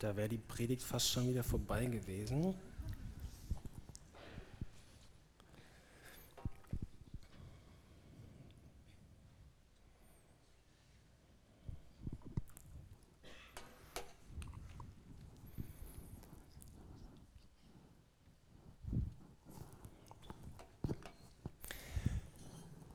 Da 0.00 0.14
wäre 0.16 0.28
die 0.28 0.38
Predigt 0.38 0.82
fast 0.84 1.10
schon 1.10 1.28
wieder 1.28 1.42
vorbei 1.42 1.86
gewesen. 1.86 2.54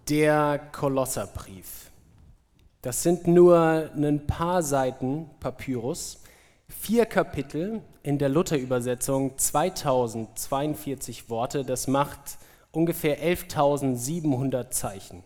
Der 0.07 0.69
Kolosserbrief. 0.71 1.91
Das 2.81 3.03
sind 3.03 3.27
nur 3.27 3.57
ein 3.93 4.25
paar 4.25 4.63
Seiten 4.63 5.29
Papyrus, 5.41 6.22
vier 6.83 7.05
Kapitel 7.05 7.81
in 8.03 8.17
der 8.17 8.27
Luther-Übersetzung, 8.27 9.37
2042 9.37 11.29
Worte. 11.29 11.63
Das 11.63 11.87
macht 11.87 12.19
ungefähr 12.73 13.23
11.700 13.23 14.69
Zeichen. 14.69 15.23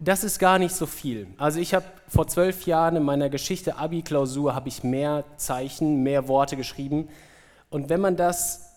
Das 0.00 0.24
ist 0.24 0.38
gar 0.38 0.58
nicht 0.58 0.74
so 0.74 0.86
viel. 0.86 1.26
Also 1.36 1.60
ich 1.60 1.74
habe 1.74 1.84
vor 2.08 2.28
zwölf 2.28 2.64
Jahren 2.64 2.96
in 2.96 3.02
meiner 3.02 3.28
Geschichte 3.28 3.76
Abi-Klausur 3.76 4.54
habe 4.54 4.70
ich 4.70 4.82
mehr 4.82 5.24
Zeichen, 5.36 6.02
mehr 6.02 6.28
Worte 6.28 6.56
geschrieben. 6.56 7.10
Und 7.68 7.90
wenn 7.90 8.00
man 8.00 8.16
das 8.16 8.70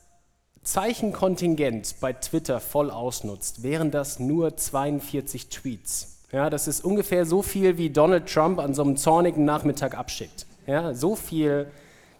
Zeichenkontingent 0.63 2.01
bei 2.01 2.11
Twitter 2.11 2.59
voll 2.59 2.91
ausnutzt, 2.91 3.63
wären 3.63 3.91
das 3.91 4.19
nur 4.19 4.57
42 4.57 5.47
Tweets. 5.47 6.17
Ja, 6.33 6.49
das 6.49 6.67
ist 6.67 6.83
ungefähr 6.83 7.25
so 7.25 7.41
viel, 7.41 7.77
wie 7.77 7.89
Donald 7.89 8.27
Trump 8.27 8.59
an 8.59 8.73
so 8.73 8.83
einem 8.83 8.97
zornigen 8.97 9.45
Nachmittag 9.45 9.97
abschickt. 9.97 10.45
Ja, 10.67 10.93
so 10.93 11.15
viel 11.15 11.71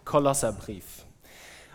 Kolosserbrief. 0.08 1.04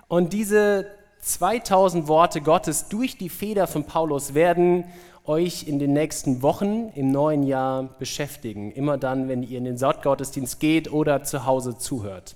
Und 0.07 0.33
diese 0.33 0.87
2000 1.21 2.07
Worte 2.07 2.41
Gottes 2.41 2.89
durch 2.89 3.17
die 3.17 3.29
Feder 3.29 3.67
von 3.67 3.85
Paulus 3.85 4.33
werden 4.33 4.85
euch 5.25 5.67
in 5.67 5.79
den 5.79 5.93
nächsten 5.93 6.41
Wochen 6.41 6.89
im 6.95 7.11
neuen 7.11 7.43
Jahr 7.43 7.83
beschäftigen. 7.99 8.71
Immer 8.71 8.97
dann, 8.97 9.29
wenn 9.29 9.43
ihr 9.43 9.57
in 9.57 9.65
den 9.65 9.77
Saatgottesdienst 9.77 10.59
geht 10.59 10.91
oder 10.91 11.23
zu 11.23 11.45
Hause 11.45 11.77
zuhört. 11.77 12.35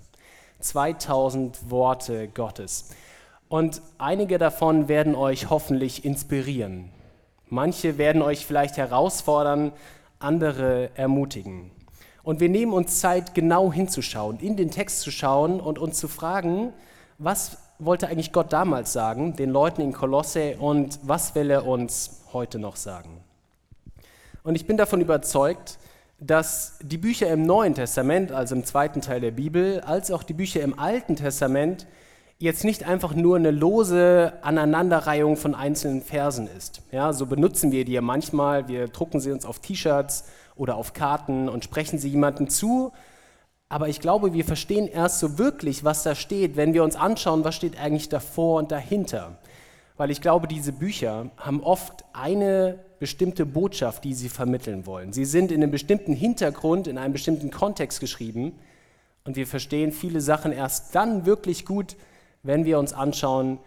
2000 0.60 1.70
Worte 1.70 2.28
Gottes. 2.30 2.90
Und 3.50 3.82
einige 3.98 4.38
davon 4.38 4.88
werden 4.88 5.16
euch 5.16 5.50
hoffentlich 5.50 6.06
inspirieren. 6.06 6.90
Manche 7.50 7.98
werden 7.98 8.22
euch 8.22 8.46
vielleicht 8.46 8.78
herausfordern, 8.78 9.72
andere 10.20 10.92
ermutigen. 10.96 11.72
Und 12.28 12.42
wir 12.42 12.50
nehmen 12.50 12.74
uns 12.74 13.00
Zeit, 13.00 13.34
genau 13.36 13.72
hinzuschauen, 13.72 14.40
in 14.42 14.58
den 14.58 14.70
Text 14.70 15.00
zu 15.00 15.12
schauen 15.12 15.62
und 15.62 15.80
uns 15.80 15.98
zu 15.98 16.10
fragen, 16.10 16.74
was 17.20 17.56
wollte 17.80 18.10
eigentlich 18.10 18.34
Gott 18.34 18.52
damals 18.52 18.92
sagen, 18.92 19.38
den 19.38 19.50
Leuten 19.50 19.80
in 19.80 19.94
Kolosse, 19.94 20.58
und 20.60 21.00
was 21.04 21.36
will 21.36 21.50
er 21.50 21.66
uns 21.66 22.24
heute 22.34 22.60
noch 22.60 22.76
sagen? 22.76 23.22
Und 24.44 24.56
ich 24.56 24.68
bin 24.68 24.76
davon 24.76 25.00
überzeugt, 25.00 25.78
dass 26.20 26.78
die 26.82 26.98
Bücher 26.98 27.30
im 27.30 27.44
Neuen 27.44 27.76
Testament, 27.76 28.34
also 28.34 28.56
im 28.56 28.66
zweiten 28.66 29.00
Teil 29.00 29.22
der 29.22 29.32
Bibel, 29.32 29.80
als 29.80 30.12
auch 30.12 30.24
die 30.24 30.34
Bücher 30.34 30.60
im 30.60 30.78
Alten 30.78 31.16
Testament 31.16 31.88
jetzt 32.40 32.66
nicht 32.66 32.84
einfach 32.86 33.16
nur 33.16 33.38
eine 33.38 33.52
lose 33.52 34.34
Aneinanderreihung 34.42 35.38
von 35.38 35.56
einzelnen 35.56 36.02
Versen 36.02 36.50
ist. 36.58 36.82
Ja, 36.92 37.14
so 37.14 37.26
benutzen 37.26 37.72
wir 37.72 37.86
die 37.86 37.94
ja 37.94 38.02
manchmal. 38.02 38.68
Wir 38.68 38.90
drucken 38.90 39.22
sie 39.22 39.32
uns 39.32 39.46
auf 39.46 39.60
T-Shirts 39.60 40.26
oder 40.58 40.76
auf 40.76 40.94
Karten 40.94 41.50
und 41.50 41.64
sprechen 41.64 42.00
sie 42.00 42.10
jemandem 42.10 42.50
zu. 42.50 42.92
Aber 43.70 43.90
ich 43.90 44.00
glaube, 44.00 44.34
wir 44.34 44.46
verstehen 44.46 44.88
erst 44.88 45.20
so 45.20 45.38
wirklich, 45.38 45.84
was 45.84 46.04
da 46.04 46.16
steht, 46.16 46.56
wenn 46.56 46.74
wir 46.74 46.84
uns 46.84 46.96
anschauen, 46.96 47.44
was 47.44 47.56
steht 47.56 47.80
eigentlich 47.80 48.10
davor 48.10 48.60
und 48.60 48.72
dahinter. 48.72 49.38
Weil 49.98 50.12
ich 50.12 50.22
glaube, 50.22 50.48
diese 50.48 50.72
Bücher 50.72 51.32
haben 51.38 51.62
oft 51.64 52.06
eine 52.14 52.80
bestimmte 53.00 53.46
Botschaft, 53.46 54.04
die 54.04 54.14
sie 54.14 54.30
vermitteln 54.30 54.86
wollen. 54.86 55.12
Sie 55.12 55.26
sind 55.26 55.52
in 55.52 55.62
einem 55.62 55.72
bestimmten 55.72 56.14
Hintergrund, 56.14 56.88
in 56.88 56.98
einem 56.98 57.14
bestimmten 57.14 57.52
Kontext 57.52 58.00
geschrieben. 58.00 58.54
Und 59.26 59.36
wir 59.36 59.48
verstehen 59.48 59.92
viele 59.92 60.22
Sachen 60.22 60.52
erst 60.52 60.96
dann 60.96 61.26
wirklich 61.26 61.66
gut, 61.66 61.96
wenn 62.44 62.64
wir 62.66 62.80
uns 62.80 62.94
anschauen, 62.94 63.60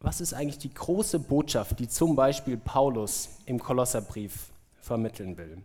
was 0.00 0.20
ist 0.20 0.34
eigentlich 0.34 0.58
die 0.58 0.72
große 0.72 1.18
Botschaft, 1.18 1.80
die 1.80 1.88
zum 1.88 2.14
Beispiel 2.14 2.56
Paulus 2.56 3.30
im 3.46 3.58
Kolosserbrief 3.58 4.50
vermitteln 4.80 5.36
will. 5.36 5.58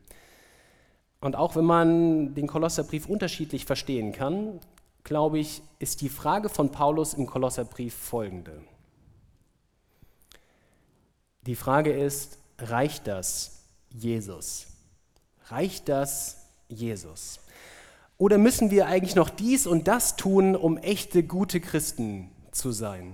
Und 1.23 1.38
auch 1.38 1.56
wenn 1.56 1.63
man 1.63 2.35
den 2.35 2.47
Kolosserbrief 2.47 3.07
unterschiedlich 3.07 3.63
verstehen 3.63 4.11
kann, 4.11 4.59
glaube 5.06 5.39
ich, 5.39 5.61
ist 5.79 6.01
die 6.01 6.09
Frage 6.09 6.50
von 6.50 6.69
Paulus 6.69 7.13
im 7.13 7.28
Kolosserbrief 7.28 7.94
folgende. 7.94 8.61
Die 11.45 11.56
Frage 11.56 11.94
ist, 11.94 12.39
reicht 12.59 13.07
das 13.07 13.63
Jesus? 13.89 14.67
Reicht 15.47 15.88
das 15.88 16.45
Jesus? 16.67 17.39
Oder 18.17 18.38
müssen 18.38 18.69
wir 18.69 18.88
eigentlich 18.88 19.16
noch 19.16 19.29
dies 19.29 19.66
und 19.66 19.88
das 19.88 20.17
tun, 20.17 20.57
um 20.57 20.78
echte 20.78 21.23
gute 21.23 21.62
Christen 21.62 22.31
zu 22.51 22.73
sein. 22.73 23.13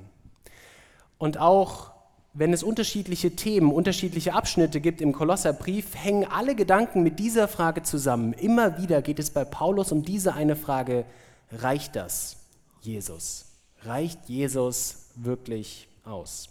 Und 1.19 1.37
auch 1.37 1.88
wenn 2.33 2.53
es 2.53 2.63
unterschiedliche 2.63 3.35
Themen, 3.35 3.71
unterschiedliche 3.71 4.33
Abschnitte 4.33 4.81
gibt 4.81 5.01
im 5.01 5.13
Kolosserbrief, 5.13 5.95
hängen 5.95 6.25
alle 6.29 6.55
Gedanken 6.55 7.01
mit 7.01 7.19
dieser 7.19 7.47
Frage 7.47 7.83
zusammen. 7.83 8.33
Immer 8.33 8.77
wieder 8.77 9.01
geht 9.01 9.19
es 9.19 9.31
bei 9.31 9.45
Paulus 9.45 9.91
um 9.91 10.03
diese 10.03 10.33
eine 10.33 10.55
Frage, 10.55 11.05
reicht 11.51 11.95
das, 11.95 12.37
Jesus? 12.81 13.45
Reicht 13.83 14.29
Jesus 14.29 15.09
wirklich 15.15 15.87
aus? 16.05 16.49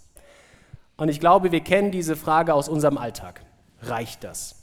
Und 0.97 1.09
ich 1.09 1.21
glaube, 1.21 1.53
wir 1.53 1.61
kennen 1.61 1.93
diese 1.93 2.17
Frage 2.17 2.55
aus 2.55 2.69
unserem 2.69 2.99
Alltag. 2.99 3.43
Reicht 3.83 4.25
das? 4.25 4.57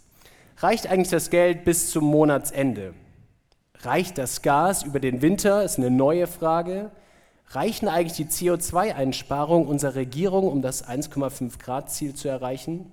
Reicht 0.57 0.87
eigentlich 0.87 1.09
das 1.09 1.29
Geld 1.29 1.63
bis 1.63 1.91
zum 1.91 2.03
Monatsende? 2.03 2.93
Reicht 3.81 4.17
das 4.17 4.41
Gas 4.41 4.83
über 4.83 4.99
den 4.99 5.21
Winter? 5.21 5.63
Ist 5.63 5.77
eine 5.77 5.91
neue 5.91 6.27
Frage. 6.27 6.91
Reichen 7.49 7.87
eigentlich 7.87 8.17
die 8.17 8.25
CO2-Einsparungen 8.25 9.67
unserer 9.67 9.95
Regierung, 9.95 10.47
um 10.47 10.61
das 10.61 10.87
1,5 10.87 11.59
Grad 11.59 11.91
Ziel 11.91 12.13
zu 12.13 12.27
erreichen? 12.27 12.91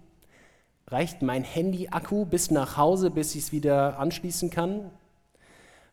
Reicht 0.88 1.22
mein 1.22 1.42
Handy-Akku 1.42 2.26
bis 2.26 2.50
nach 2.50 2.76
Hause, 2.76 3.10
bis 3.10 3.34
ich 3.34 3.44
es 3.44 3.52
wieder 3.52 3.98
anschließen 3.98 4.50
kann? 4.50 4.90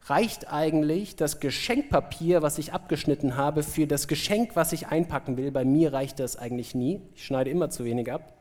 Reicht 0.05 0.51
eigentlich 0.51 1.15
das 1.15 1.39
Geschenkpapier, 1.39 2.41
was 2.41 2.57
ich 2.57 2.73
abgeschnitten 2.73 3.37
habe, 3.37 3.63
für 3.63 3.87
das 3.87 4.07
Geschenk, 4.07 4.55
was 4.55 4.73
ich 4.73 4.87
einpacken 4.87 5.37
will? 5.37 5.51
Bei 5.51 5.65
mir 5.65 5.93
reicht 5.93 6.19
das 6.19 6.35
eigentlich 6.35 6.75
nie. 6.75 7.01
Ich 7.15 7.25
schneide 7.25 7.49
immer 7.49 7.69
zu 7.69 7.85
wenig 7.85 8.11
ab. 8.11 8.33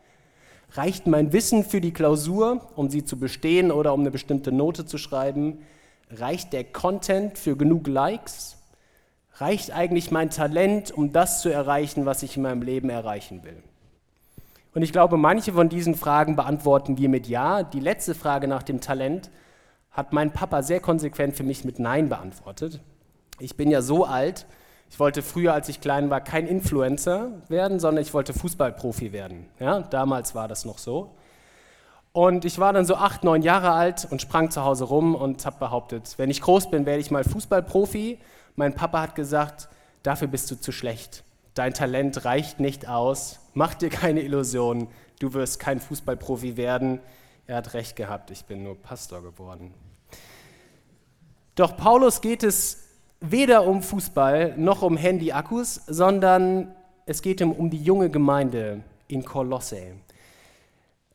Reicht 0.73 1.07
mein 1.07 1.33
Wissen 1.33 1.65
für 1.65 1.81
die 1.81 1.93
Klausur, 1.93 2.69
um 2.77 2.91
sie 2.91 3.05
zu 3.05 3.19
bestehen 3.19 3.71
oder 3.71 3.95
um 3.95 4.01
eine 4.01 4.11
bestimmte 4.11 4.53
Note 4.53 4.85
zu 4.85 4.99
schreiben? 4.99 5.61
Reicht 6.11 6.53
der 6.53 6.65
Content 6.65 7.39
für 7.39 7.57
genug 7.57 7.87
Likes? 7.87 8.58
Reicht 9.41 9.71
eigentlich 9.71 10.11
mein 10.11 10.31
Talent, 10.31 10.91
um 10.91 11.13
das 11.13 11.43
zu 11.43 11.49
erreichen, 11.49 12.07
was 12.07 12.23
ich 12.23 12.37
in 12.37 12.43
meinem 12.43 12.63
Leben 12.63 12.91
erreichen 12.91 13.45
will? 13.45 13.63
Und 14.75 14.83
ich 14.83 14.93
glaube, 14.93 15.17
manche 15.17 15.53
von 15.53 15.69
diesen 15.69 15.95
Fragen 15.95 16.37
beantworten 16.37 16.99
wir 16.99 17.09
mit 17.09 17.29
Ja. 17.29 17.63
Die 17.63 17.81
letzte 17.81 18.15
Frage 18.15 18.49
nach 18.49 18.63
dem 18.63 18.81
Talent 18.81 19.31
hat 19.91 20.13
mein 20.13 20.33
Papa 20.33 20.63
sehr 20.63 20.81
konsequent 20.81 21.37
für 21.37 21.45
mich 21.45 21.65
mit 21.65 21.79
Nein 21.79 22.09
beantwortet. 22.09 22.81
Ich 23.39 23.57
bin 23.57 23.71
ja 23.71 23.81
so 23.83 24.05
alt, 24.05 24.47
ich 24.91 24.99
wollte 24.99 25.23
früher, 25.23 25.53
als 25.53 25.69
ich 25.69 25.81
klein 25.81 26.11
war, 26.11 26.21
kein 26.21 26.47
Influencer 26.47 27.31
werden, 27.49 27.79
sondern 27.79 28.03
ich 28.03 28.15
wollte 28.15 28.33
Fußballprofi 28.33 29.13
werden. 29.13 29.47
Ja, 29.61 29.81
damals 29.81 30.35
war 30.35 30.49
das 30.49 30.65
noch 30.65 30.79
so. 30.79 31.15
Und 32.13 32.45
ich 32.45 32.59
war 32.59 32.73
dann 32.73 32.85
so 32.85 32.97
acht, 32.97 33.23
neun 33.23 33.43
Jahre 33.43 33.71
alt 33.71 34.09
und 34.11 34.23
sprang 34.23 34.51
zu 34.51 34.65
Hause 34.65 34.85
rum 34.85 35.15
und 35.15 35.45
habe 35.47 35.59
behauptet, 35.59 36.15
wenn 36.17 36.31
ich 36.31 36.41
groß 36.41 36.71
bin, 36.71 36.87
werde 36.87 37.01
ich 37.01 37.11
mal 37.11 37.23
Fußballprofi. 37.23 38.19
Mein 38.59 38.75
Papa 38.75 39.03
hat 39.03 39.15
gesagt, 39.15 39.69
dafür 40.03 40.27
bist 40.27 40.51
du 40.51 40.57
zu 40.57 40.73
schlecht. 40.73 41.23
Dein 41.55 41.75
Talent 41.75 42.25
reicht 42.25 42.59
nicht 42.59 42.89
aus. 42.89 43.39
Mach 43.55 43.73
dir 43.75 43.89
keine 43.89 44.21
Illusionen. 44.23 44.89
Du 45.21 45.33
wirst 45.33 45.61
kein 45.61 45.79
Fußballprofi 45.79 46.57
werden. 46.57 46.99
Er 47.47 47.59
hat 47.59 47.75
recht 47.75 47.95
gehabt. 47.95 48.33
Ich 48.33 48.47
bin 48.47 48.65
nur 48.65 48.75
Pastor 48.75 49.23
geworden. 49.23 49.73
Doch 51.55 51.77
Paulus 51.77 52.21
geht 52.21 52.43
es 52.43 52.89
weder 53.21 53.65
um 53.65 53.81
Fußball 53.81 54.55
noch 54.57 54.83
um 54.83 54.97
Handy-Akkus, 54.97 55.83
sondern 55.87 56.75
es 57.07 57.23
geht 57.23 57.41
ihm 57.41 57.53
um 57.53 57.71
die 57.71 57.81
junge 57.81 58.11
Gemeinde 58.11 58.83
in 59.07 59.25
Kolosse. 59.25 59.83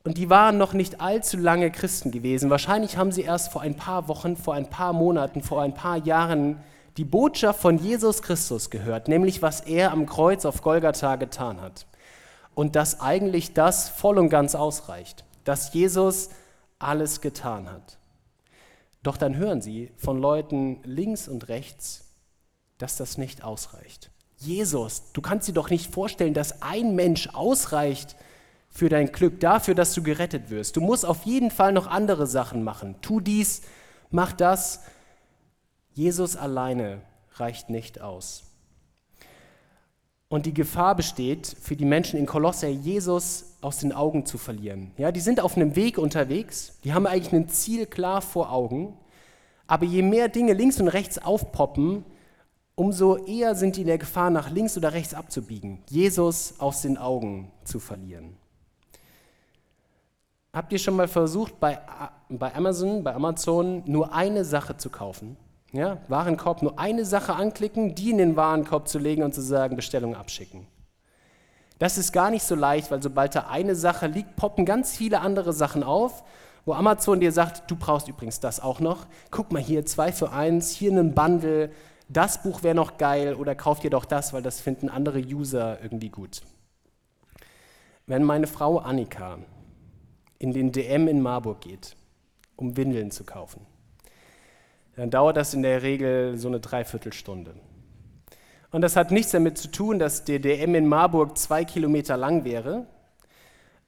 Und 0.06 0.18
die 0.18 0.30
waren 0.30 0.57
noch 0.57 0.72
nicht 0.72 1.01
allzu 1.01 1.36
lange 1.36 1.72
Christen 1.72 2.12
gewesen. 2.12 2.50
Wahrscheinlich 2.50 2.95
haben 2.95 3.12
sie 3.12 3.24
erst 3.24 3.51
vor 3.51 3.62
ein 3.62 3.75
paar 3.75 4.07
Wochen, 4.07 4.38
vor 4.38 4.54
ein 4.54 4.69
paar 4.69 4.94
Monaten, 4.94 5.42
vor 5.42 5.62
ein 5.62 5.74
paar 5.74 5.98
Jahren 5.98 6.63
die 6.98 7.06
Botschaft 7.06 7.60
von 7.60 7.78
Jesus 7.78 8.22
Christus 8.22 8.69
gehört, 8.69 9.07
nämlich 9.07 9.42
was 9.42 9.62
er 9.62 9.92
am 9.92 10.06
Kreuz 10.06 10.45
auf 10.45 10.62
Golgatha 10.62 11.16
getan 11.16 11.62
hat. 11.62 11.88
Und 12.56 12.75
dass 12.75 13.01
eigentlich 13.01 13.54
das 13.54 13.90
voll 13.90 14.19
und 14.19 14.30
ganz 14.30 14.54
ausreicht, 14.54 15.25
dass 15.44 15.74
Jesus 15.74 16.30
alles 16.78 17.19
getan 17.19 17.69
hat. 17.69 17.98
Doch 19.01 19.18
dann 19.18 19.36
hören 19.36 19.62
sie 19.62 19.92
von 19.98 20.19
Leuten 20.19 20.80
links 20.84 21.28
und 21.28 21.50
rechts, 21.50 22.06
dass 22.78 22.95
das 22.95 23.18
nicht 23.18 23.44
ausreicht. 23.44 24.12
Jesus, 24.38 25.12
du 25.13 25.22
kannst 25.22 25.48
dir 25.48 25.54
doch 25.54 25.69
nicht 25.69 25.92
vorstellen, 25.92 26.34
dass 26.34 26.62
ein 26.62 26.95
Mensch 26.95 27.30
ausreicht 27.34 28.16
für 28.69 28.90
dein 28.90 29.12
Glück, 29.12 29.40
dafür, 29.40 29.75
dass 29.75 29.94
du 29.94 30.04
gerettet 30.04 30.50
wirst. 30.50 30.75
Du 30.75 30.81
musst 30.81 31.06
auf 31.06 31.24
jeden 31.24 31.51
Fall 31.51 31.74
noch 31.74 31.88
andere 31.88 32.28
Sachen 32.28 32.63
machen. 32.63 32.95
Tu 33.01 33.19
dies, 33.19 33.62
mach 34.10 34.34
das. 34.34 34.81
Jesus 35.94 36.36
alleine 36.36 37.01
reicht 37.36 37.69
nicht 37.69 38.01
aus. 38.01 38.44
Und 40.28 40.48
die 40.48 40.54
Gefahr 40.54 40.95
besteht 40.95 41.45
für 41.45 41.75
die 41.75 41.86
Menschen 41.86 42.18
in 42.18 42.25
Kolosse, 42.25 42.68
Jesus 42.68 43.57
aus 43.62 43.78
den 43.78 43.94
Augen 43.94 44.25
zu 44.25 44.40
verlieren. 44.40 44.92
Ja, 44.98 45.12
die 45.12 45.19
sind 45.19 45.40
auf 45.40 45.56
einem 45.56 45.75
Weg 45.75 46.00
unterwegs, 46.00 46.80
die 46.84 46.94
haben 46.94 47.06
eigentlich 47.06 47.34
ein 47.34 47.50
Ziel 47.50 47.86
klar 47.86 48.22
vor 48.22 48.51
Augen, 48.51 48.98
aber 49.68 49.86
je 49.86 50.01
mehr 50.01 50.30
Dinge 50.30 50.54
links 50.54 50.80
und 50.80 50.88
rechts 50.88 51.19
aufpoppen, 51.19 52.04
umso 52.74 53.18
eher 53.18 53.54
sind 53.54 53.75
die 53.75 53.81
in 53.81 53.88
der 53.88 54.00
Gefahr, 54.00 54.31
nach 54.31 54.50
links 54.50 54.75
oder 54.75 54.94
rechts 54.94 55.13
abzubiegen, 55.13 55.84
Jesus 55.88 56.56
aus 56.57 56.81
den 56.81 56.98
Augen 56.98 57.51
zu 57.63 57.80
verlieren. 57.80 58.36
Habt 60.51 60.72
ihr 60.74 60.80
schon 60.80 60.95
mal 60.95 61.07
versucht, 61.07 61.60
bei, 61.60 61.80
bei 62.30 62.54
Amazon, 62.56 63.04
bei 63.04 63.13
Amazon 63.13 63.84
nur 63.86 64.13
eine 64.13 64.45
Sache 64.45 64.78
zu 64.78 64.90
kaufen? 64.90 65.38
Ja, 65.74 65.98
Warenkorb, 66.08 66.62
nur 66.62 66.78
eine 66.78 67.04
Sache 67.04 67.34
anklicken, 67.34 67.96
die 67.96 68.12
in 68.12 68.20
den 68.20 68.36
Warenkorb 68.36 68.88
zu 68.88 69.00
legen 69.00 69.24
und 69.24 69.34
zu 69.34 69.42
sagen, 69.42 69.75
Bestellung 69.75 70.16
abschicken. 70.16 70.68
Das 71.80 71.98
ist 71.98 72.14
gar 72.14 72.30
nicht 72.30 72.44
so 72.44 72.54
leicht, 72.54 72.92
weil 72.92 73.02
sobald 73.02 73.34
da 73.34 73.48
eine 73.50 73.75
Sache 73.75 74.06
liegt, 74.06 74.36
poppen 74.36 74.66
ganz 74.66 74.96
viele 74.96 75.22
andere 75.22 75.52
Sachen 75.52 75.84
auf, 75.84 76.24
wo 76.66 76.74
Amazon 76.74 77.20
dir 77.20 77.31
sagt, 77.31 77.70
du 77.72 77.75
brauchst 77.75 78.08
übrigens 78.08 78.40
das 78.40 78.60
auch 78.60 78.80
noch. 78.80 79.08
Guck 79.31 79.52
mal 79.52 79.62
hier, 79.62 79.84
zwei 79.84 80.12
für 80.12 80.31
eins, 80.31 80.70
hier 80.70 80.92
einen 80.92 81.16
Bundle, 81.16 81.72
das 82.08 82.44
Buch 82.44 82.62
wäre 82.62 82.76
noch 82.76 82.98
geil 82.98 83.34
oder 83.34 83.56
kauf 83.56 83.80
dir 83.80 83.90
doch 83.90 84.06
das, 84.06 84.31
weil 84.31 84.44
das 84.44 84.62
finden 84.62 84.90
andere 84.90 85.19
User 85.19 85.81
irgendwie 85.81 86.10
gut. 86.10 86.44
Wenn 88.06 88.24
meine 88.24 88.46
Frau 88.46 88.78
Annika 88.78 89.40
in 90.38 90.54
den 90.54 90.72
DM 90.72 91.08
in 91.08 91.22
Marburg 91.22 91.62
geht, 91.62 91.96
um 92.56 92.78
Windeln 92.78 93.10
zu 93.10 93.24
kaufen, 93.24 93.66
dann 94.95 95.10
dauert 95.10 95.38
das 95.38 95.54
in 95.54 95.63
der 95.63 95.81
Regel 95.81 96.38
so 96.38 96.48
eine 96.48 96.60
Dreiviertelstunde. 96.60 97.54
Und 98.72 98.81
das 98.81 98.95
hat 98.95 99.12
nichts 99.12 99.31
damit 99.31 99.57
zu 99.57 99.69
tun, 99.69 100.00
dass 100.00 100.25
der 100.25 100.40
DM 100.40 100.75
in 100.75 100.88
Marburg 100.88 101.38
zwei 101.38 101.63
Kilometer 101.63 102.18
lang 102.18 102.44
wäre, 102.44 102.88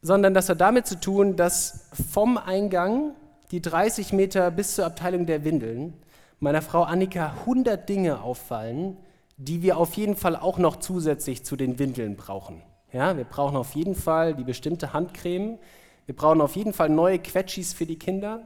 sondern 0.01 0.33
das 0.33 0.49
hat 0.49 0.61
damit 0.61 0.85
zu 0.85 0.99
tun, 0.99 1.35
dass 1.35 1.89
vom 2.11 2.37
Eingang 2.37 3.15
die 3.51 3.61
30 3.61 4.13
Meter 4.13 4.51
bis 4.51 4.75
zur 4.75 4.85
Abteilung 4.85 5.25
der 5.25 5.43
Windeln 5.43 5.93
meiner 6.39 6.61
Frau 6.61 6.83
Annika 6.83 7.33
100 7.39 7.87
Dinge 7.89 8.21
auffallen, 8.21 8.97
die 9.37 9.63
wir 9.63 9.77
auf 9.77 9.95
jeden 9.95 10.15
Fall 10.15 10.35
auch 10.35 10.57
noch 10.57 10.77
zusätzlich 10.77 11.43
zu 11.43 11.55
den 11.55 11.79
Windeln 11.79 12.15
brauchen. 12.15 12.61
Ja, 12.93 13.17
wir 13.17 13.25
brauchen 13.25 13.57
auf 13.57 13.75
jeden 13.75 13.95
Fall 13.95 14.35
die 14.35 14.43
bestimmte 14.43 14.93
Handcreme, 14.93 15.57
wir 16.05 16.15
brauchen 16.15 16.41
auf 16.41 16.55
jeden 16.55 16.73
Fall 16.73 16.89
neue 16.89 17.19
Quetschis 17.19 17.73
für 17.73 17.85
die 17.85 17.97
Kinder, 17.97 18.43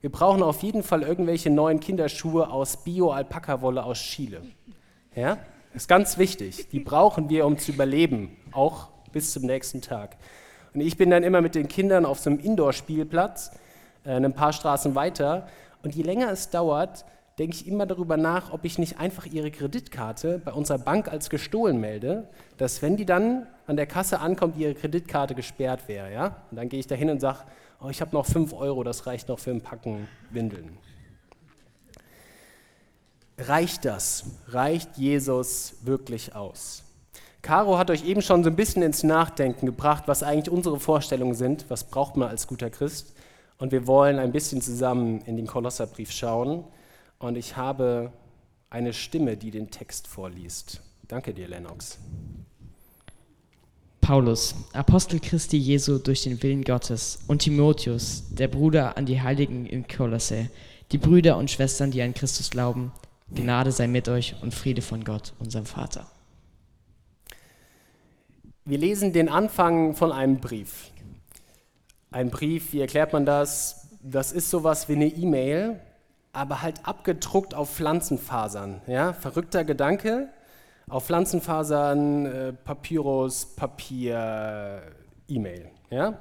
wir 0.00 0.10
brauchen 0.10 0.42
auf 0.42 0.62
jeden 0.62 0.82
Fall 0.82 1.02
irgendwelche 1.02 1.50
neuen 1.50 1.78
Kinderschuhe 1.78 2.50
aus 2.50 2.78
Bio-Alpaka-Wolle 2.84 3.84
aus 3.84 3.98
Chile. 3.98 4.42
Ja? 5.14 5.36
Das 5.72 5.82
ist 5.82 5.88
ganz 5.88 6.16
wichtig. 6.16 6.68
Die 6.70 6.80
brauchen 6.80 7.28
wir, 7.28 7.46
um 7.46 7.58
zu 7.58 7.72
überleben, 7.72 8.36
auch 8.52 8.88
bis 9.12 9.32
zum 9.32 9.44
nächsten 9.44 9.82
Tag. 9.82 10.16
Und 10.72 10.80
ich 10.80 10.96
bin 10.96 11.10
dann 11.10 11.22
immer 11.22 11.42
mit 11.42 11.54
den 11.54 11.68
Kindern 11.68 12.06
auf 12.06 12.18
so 12.18 12.30
einem 12.30 12.38
Indoor-Spielplatz, 12.38 13.52
äh, 14.04 14.12
ein 14.12 14.32
paar 14.32 14.52
Straßen 14.52 14.94
weiter. 14.94 15.48
Und 15.82 15.94
je 15.94 16.02
länger 16.02 16.30
es 16.30 16.48
dauert, 16.48 17.04
denke 17.38 17.56
ich 17.56 17.66
immer 17.66 17.86
darüber 17.86 18.16
nach, 18.16 18.52
ob 18.52 18.64
ich 18.64 18.78
nicht 18.78 18.98
einfach 18.98 19.26
ihre 19.26 19.50
Kreditkarte 19.50 20.40
bei 20.44 20.52
unserer 20.52 20.78
Bank 20.78 21.08
als 21.08 21.30
gestohlen 21.30 21.78
melde, 21.78 22.28
dass 22.56 22.82
wenn 22.82 22.96
die 22.96 23.06
dann 23.06 23.46
an 23.66 23.76
der 23.76 23.86
Kasse 23.86 24.20
ankommt, 24.20 24.56
ihre 24.56 24.74
Kreditkarte 24.74 25.34
gesperrt 25.34 25.88
wäre. 25.88 26.12
Ja? 26.12 26.36
Und 26.50 26.56
dann 26.56 26.68
gehe 26.68 26.80
ich 26.80 26.86
da 26.86 26.94
hin 26.94 27.10
und 27.10 27.20
sage, 27.20 27.40
oh, 27.82 27.88
ich 27.88 28.00
habe 28.00 28.14
noch 28.14 28.26
5 28.26 28.52
Euro, 28.52 28.84
das 28.84 29.06
reicht 29.06 29.28
noch 29.28 29.38
für 29.38 29.50
ein 29.50 29.60
Packen 29.60 30.08
Windeln. 30.30 30.78
Reicht 33.38 33.84
das? 33.84 34.24
Reicht 34.48 34.98
Jesus 34.98 35.76
wirklich 35.82 36.34
aus? 36.34 36.82
Caro 37.42 37.78
hat 37.78 37.90
euch 37.90 38.04
eben 38.04 38.20
schon 38.20 38.44
so 38.44 38.50
ein 38.50 38.56
bisschen 38.56 38.82
ins 38.82 39.02
Nachdenken 39.02 39.64
gebracht, 39.64 40.04
was 40.06 40.22
eigentlich 40.22 40.50
unsere 40.50 40.78
Vorstellungen 40.78 41.34
sind, 41.34 41.64
was 41.70 41.84
braucht 41.84 42.16
man 42.16 42.28
als 42.28 42.46
guter 42.46 42.68
Christ. 42.68 43.14
Und 43.56 43.72
wir 43.72 43.86
wollen 43.86 44.18
ein 44.18 44.32
bisschen 44.32 44.60
zusammen 44.60 45.22
in 45.22 45.36
den 45.36 45.46
Kolosserbrief 45.46 46.10
schauen. 46.10 46.64
Und 47.18 47.36
ich 47.36 47.56
habe 47.56 48.12
eine 48.68 48.92
Stimme, 48.92 49.36
die 49.36 49.50
den 49.50 49.70
Text 49.70 50.06
vorliest. 50.06 50.82
Danke 51.08 51.32
dir, 51.32 51.48
Lennox. 51.48 51.98
Paulus, 54.10 54.56
Apostel 54.72 55.20
Christi 55.20 55.56
Jesu 55.56 55.98
durch 55.98 56.24
den 56.24 56.42
Willen 56.42 56.64
Gottes, 56.64 57.20
und 57.28 57.42
Timotheus, 57.42 58.24
der 58.30 58.48
Bruder 58.48 58.96
an 58.96 59.06
die 59.06 59.22
Heiligen 59.22 59.66
in 59.66 59.86
Kolosse, 59.86 60.50
die 60.90 60.98
Brüder 60.98 61.36
und 61.36 61.48
Schwestern, 61.48 61.92
die 61.92 62.02
an 62.02 62.12
Christus 62.12 62.50
glauben, 62.50 62.90
Gnade 63.32 63.70
sei 63.70 63.86
mit 63.86 64.08
euch 64.08 64.34
und 64.42 64.52
Friede 64.52 64.82
von 64.82 65.04
Gott, 65.04 65.32
unserem 65.38 65.64
Vater. 65.64 66.10
Wir 68.64 68.78
lesen 68.78 69.12
den 69.12 69.28
Anfang 69.28 69.94
von 69.94 70.10
einem 70.10 70.38
Brief. 70.38 70.90
Ein 72.10 72.30
Brief, 72.30 72.72
wie 72.72 72.80
erklärt 72.80 73.12
man 73.12 73.24
das? 73.24 73.90
Das 74.02 74.32
ist 74.32 74.50
sowas 74.50 74.88
wie 74.88 74.94
eine 74.94 75.06
E-Mail, 75.06 75.78
aber 76.32 76.62
halt 76.62 76.84
abgedruckt 76.84 77.54
auf 77.54 77.76
Pflanzenfasern. 77.76 78.82
Ja? 78.88 79.12
Verrückter 79.12 79.62
Gedanke, 79.62 80.30
auf 80.90 81.06
Pflanzenfasern, 81.06 82.26
äh, 82.26 82.52
Papyrus, 82.52 83.46
Papier, 83.56 84.82
E-Mail. 85.28 85.70
Ja? 85.90 86.20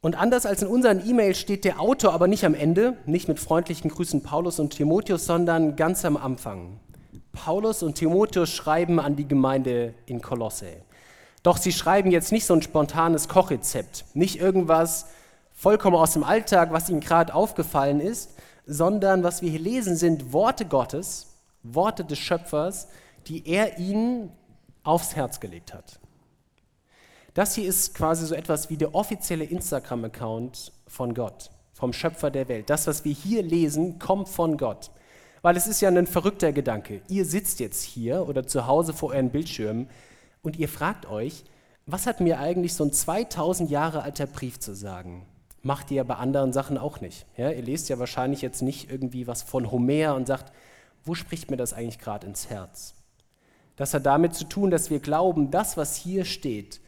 Und 0.00 0.16
anders 0.16 0.44
als 0.44 0.60
in 0.60 0.68
unseren 0.68 1.06
E-Mails 1.08 1.38
steht 1.38 1.64
der 1.64 1.80
Autor 1.80 2.12
aber 2.12 2.26
nicht 2.26 2.44
am 2.44 2.54
Ende, 2.54 2.98
nicht 3.06 3.26
mit 3.26 3.40
freundlichen 3.40 3.90
Grüßen 3.90 4.22
Paulus 4.22 4.60
und 4.60 4.76
Timotheus, 4.76 5.24
sondern 5.24 5.76
ganz 5.76 6.04
am 6.04 6.16
Anfang. 6.16 6.78
Paulus 7.32 7.82
und 7.82 7.94
Timotheus 7.94 8.50
schreiben 8.50 9.00
an 9.00 9.16
die 9.16 9.26
Gemeinde 9.26 9.94
in 10.06 10.20
Kolosse. 10.20 10.68
Doch 11.42 11.56
sie 11.56 11.72
schreiben 11.72 12.10
jetzt 12.10 12.32
nicht 12.32 12.46
so 12.46 12.54
ein 12.54 12.62
spontanes 12.62 13.28
Kochrezept, 13.28 14.04
nicht 14.14 14.40
irgendwas 14.40 15.06
vollkommen 15.52 15.96
aus 15.96 16.12
dem 16.12 16.24
Alltag, 16.24 16.72
was 16.72 16.90
ihnen 16.90 17.00
gerade 17.00 17.34
aufgefallen 17.34 18.00
ist, 18.00 18.34
sondern 18.66 19.22
was 19.22 19.42
wir 19.42 19.50
hier 19.50 19.60
lesen, 19.60 19.96
sind 19.96 20.32
Worte 20.32 20.66
Gottes, 20.66 21.34
Worte 21.62 22.04
des 22.04 22.18
Schöpfers, 22.18 22.88
die 23.28 23.46
er 23.46 23.78
ihnen 23.78 24.30
aufs 24.82 25.16
Herz 25.16 25.40
gelegt 25.40 25.74
hat. 25.74 25.98
Das 27.34 27.56
hier 27.56 27.68
ist 27.68 27.94
quasi 27.94 28.26
so 28.26 28.34
etwas 28.34 28.70
wie 28.70 28.76
der 28.76 28.94
offizielle 28.94 29.44
Instagram-Account 29.44 30.72
von 30.86 31.14
Gott, 31.14 31.50
vom 31.72 31.92
Schöpfer 31.92 32.30
der 32.30 32.48
Welt. 32.48 32.70
Das, 32.70 32.86
was 32.86 33.04
wir 33.04 33.12
hier 33.12 33.42
lesen, 33.42 33.98
kommt 33.98 34.28
von 34.28 34.56
Gott. 34.56 34.90
Weil 35.42 35.56
es 35.56 35.66
ist 35.66 35.80
ja 35.80 35.88
ein 35.88 36.06
verrückter 36.06 36.52
Gedanke. 36.52 37.02
Ihr 37.08 37.24
sitzt 37.24 37.60
jetzt 37.60 37.82
hier 37.82 38.28
oder 38.28 38.46
zu 38.46 38.66
Hause 38.66 38.92
vor 38.92 39.10
euren 39.10 39.30
Bildschirmen 39.30 39.90
und 40.42 40.56
ihr 40.56 40.68
fragt 40.68 41.06
euch, 41.06 41.44
was 41.86 42.06
hat 42.06 42.20
mir 42.20 42.38
eigentlich 42.38 42.74
so 42.74 42.84
ein 42.84 42.92
2000 42.92 43.70
Jahre 43.70 44.02
alter 44.02 44.26
Brief 44.26 44.58
zu 44.58 44.74
sagen? 44.74 45.26
Macht 45.62 45.90
ihr 45.90 45.98
ja 45.98 46.04
bei 46.04 46.14
anderen 46.14 46.52
Sachen 46.52 46.78
auch 46.78 47.00
nicht. 47.00 47.26
Ja, 47.36 47.50
ihr 47.50 47.62
lest 47.62 47.88
ja 47.88 47.98
wahrscheinlich 47.98 48.42
jetzt 48.42 48.62
nicht 48.62 48.90
irgendwie 48.90 49.26
was 49.26 49.42
von 49.42 49.70
Homer 49.70 50.14
und 50.14 50.26
sagt, 50.26 50.52
wo 51.04 51.14
spricht 51.14 51.50
mir 51.50 51.56
das 51.56 51.72
eigentlich 51.72 51.98
gerade 51.98 52.26
ins 52.26 52.48
Herz? 52.48 52.94
Das 53.76 53.94
hat 53.94 54.06
damit 54.06 54.34
zu 54.34 54.44
tun, 54.44 54.70
dass 54.70 54.90
wir 54.90 55.00
glauben, 55.00 55.50
das, 55.50 55.76
was 55.76 55.96
hier 55.96 56.24
steht, 56.24 56.80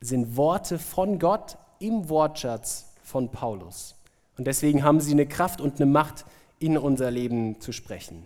sind 0.00 0.36
Worte 0.36 0.78
von 0.78 1.18
Gott 1.18 1.56
im 1.78 2.08
Wortschatz 2.08 2.92
von 3.02 3.30
Paulus. 3.30 3.94
Und 4.36 4.46
deswegen 4.46 4.84
haben 4.84 5.00
sie 5.00 5.12
eine 5.12 5.26
Kraft 5.26 5.60
und 5.60 5.80
eine 5.80 5.90
Macht, 5.90 6.24
in 6.60 6.76
unser 6.76 7.10
Leben 7.10 7.60
zu 7.60 7.72
sprechen. 7.72 8.24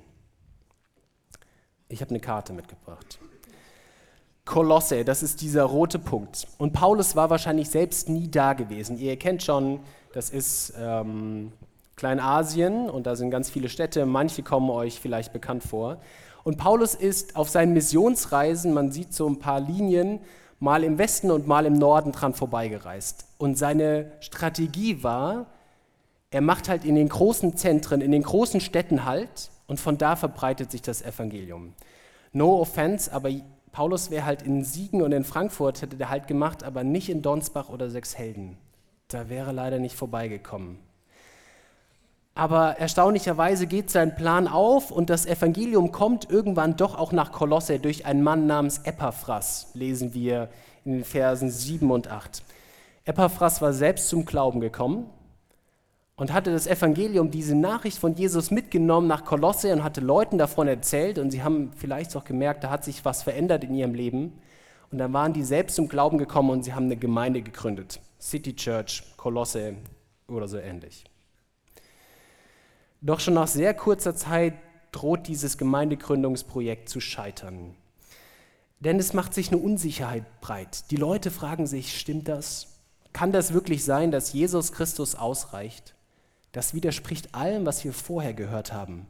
Ich 1.88 2.00
habe 2.00 2.10
eine 2.10 2.20
Karte 2.20 2.52
mitgebracht. 2.52 3.18
Kolosse, 4.44 5.04
das 5.04 5.22
ist 5.22 5.40
dieser 5.40 5.64
rote 5.64 5.98
Punkt. 5.98 6.48
Und 6.58 6.72
Paulus 6.72 7.14
war 7.14 7.30
wahrscheinlich 7.30 7.68
selbst 7.68 8.08
nie 8.08 8.28
da 8.28 8.54
gewesen. 8.54 8.98
Ihr 8.98 9.18
kennt 9.18 9.42
schon, 9.42 9.80
das 10.14 10.30
ist 10.30 10.72
ähm, 10.78 11.52
Kleinasien 11.96 12.90
und 12.90 13.06
da 13.06 13.14
sind 13.14 13.30
ganz 13.30 13.50
viele 13.50 13.68
Städte. 13.68 14.04
Manche 14.06 14.42
kommen 14.42 14.70
euch 14.70 14.98
vielleicht 14.98 15.32
bekannt 15.32 15.62
vor. 15.62 15.98
Und 16.44 16.56
Paulus 16.56 16.94
ist 16.94 17.36
auf 17.36 17.48
seinen 17.48 17.72
Missionsreisen, 17.72 18.72
man 18.72 18.90
sieht 18.92 19.14
so 19.14 19.28
ein 19.28 19.38
paar 19.38 19.60
Linien, 19.60 20.20
mal 20.58 20.84
im 20.84 20.98
Westen 20.98 21.30
und 21.30 21.46
mal 21.46 21.66
im 21.66 21.74
Norden 21.74 22.12
dran 22.12 22.34
vorbeigereist. 22.34 23.26
Und 23.38 23.58
seine 23.58 24.12
Strategie 24.20 25.02
war, 25.02 25.46
er 26.30 26.40
macht 26.40 26.68
halt 26.68 26.84
in 26.84 26.94
den 26.94 27.08
großen 27.08 27.56
Zentren, 27.56 28.00
in 28.00 28.10
den 28.10 28.22
großen 28.22 28.60
Städten 28.60 29.04
halt 29.04 29.50
und 29.66 29.80
von 29.80 29.98
da 29.98 30.16
verbreitet 30.16 30.70
sich 30.70 30.82
das 30.82 31.02
Evangelium. 31.02 31.74
No 32.32 32.60
offense, 32.60 33.12
aber 33.12 33.30
Paulus 33.72 34.10
wäre 34.10 34.24
halt 34.24 34.42
in 34.42 34.64
Siegen 34.64 35.02
und 35.02 35.12
in 35.12 35.24
Frankfurt, 35.24 35.82
hätte 35.82 35.96
der 35.96 36.10
halt 36.10 36.26
gemacht, 36.26 36.62
aber 36.62 36.84
nicht 36.84 37.10
in 37.10 37.22
Donsbach 37.22 37.68
oder 37.68 37.90
Sechshelden. 37.90 38.56
Da 39.08 39.28
wäre 39.28 39.52
leider 39.52 39.78
nicht 39.78 39.96
vorbeigekommen. 39.96 40.78
Aber 42.34 42.78
erstaunlicherweise 42.78 43.66
geht 43.66 43.90
sein 43.90 44.16
Plan 44.16 44.48
auf 44.48 44.90
und 44.90 45.10
das 45.10 45.26
Evangelium 45.26 45.92
kommt 45.92 46.30
irgendwann 46.30 46.76
doch 46.76 46.98
auch 46.98 47.12
nach 47.12 47.30
Kolosse 47.30 47.78
durch 47.78 48.06
einen 48.06 48.22
Mann 48.22 48.46
namens 48.46 48.78
Epaphras, 48.84 49.68
lesen 49.74 50.14
wir 50.14 50.48
in 50.84 50.92
den 50.92 51.04
Versen 51.04 51.50
7 51.50 51.90
und 51.90 52.08
8. 52.08 52.42
Epaphras 53.04 53.60
war 53.60 53.74
selbst 53.74 54.08
zum 54.08 54.24
Glauben 54.24 54.60
gekommen 54.60 55.10
und 56.16 56.32
hatte 56.32 56.52
das 56.52 56.66
Evangelium, 56.66 57.30
diese 57.30 57.54
Nachricht 57.54 57.98
von 57.98 58.14
Jesus 58.14 58.50
mitgenommen 58.50 59.08
nach 59.08 59.24
Kolosse 59.24 59.72
und 59.72 59.84
hatte 59.84 60.00
Leuten 60.00 60.38
davon 60.38 60.68
erzählt 60.68 61.18
und 61.18 61.30
sie 61.32 61.42
haben 61.42 61.72
vielleicht 61.76 62.16
auch 62.16 62.24
gemerkt, 62.24 62.64
da 62.64 62.70
hat 62.70 62.84
sich 62.84 63.04
was 63.04 63.22
verändert 63.22 63.64
in 63.64 63.74
ihrem 63.74 63.94
Leben. 63.94 64.32
Und 64.90 64.98
dann 64.98 65.12
waren 65.12 65.32
die 65.32 65.42
selbst 65.42 65.76
zum 65.76 65.88
Glauben 65.88 66.18
gekommen 66.18 66.50
und 66.50 66.64
sie 66.64 66.74
haben 66.74 66.84
eine 66.84 66.96
Gemeinde 66.96 67.42
gegründet. 67.42 68.00
City 68.20 68.54
Church, 68.54 69.02
Kolosse 69.16 69.74
oder 70.28 70.46
so 70.46 70.58
ähnlich. 70.58 71.04
Doch 73.02 73.18
schon 73.18 73.34
nach 73.34 73.48
sehr 73.48 73.74
kurzer 73.74 74.14
Zeit 74.14 74.54
droht 74.92 75.26
dieses 75.26 75.58
Gemeindegründungsprojekt 75.58 76.88
zu 76.88 77.00
scheitern. 77.00 77.74
Denn 78.78 78.98
es 78.98 79.12
macht 79.12 79.34
sich 79.34 79.48
eine 79.48 79.60
Unsicherheit 79.60 80.40
breit. 80.40 80.90
Die 80.90 80.96
Leute 80.96 81.32
fragen 81.32 81.66
sich, 81.66 81.98
stimmt 81.98 82.28
das? 82.28 82.68
Kann 83.12 83.32
das 83.32 83.52
wirklich 83.52 83.84
sein, 83.84 84.12
dass 84.12 84.32
Jesus 84.32 84.72
Christus 84.72 85.16
ausreicht? 85.16 85.94
Das 86.52 86.74
widerspricht 86.74 87.34
allem, 87.34 87.66
was 87.66 87.84
wir 87.84 87.92
vorher 87.92 88.34
gehört 88.34 88.72
haben. 88.72 89.06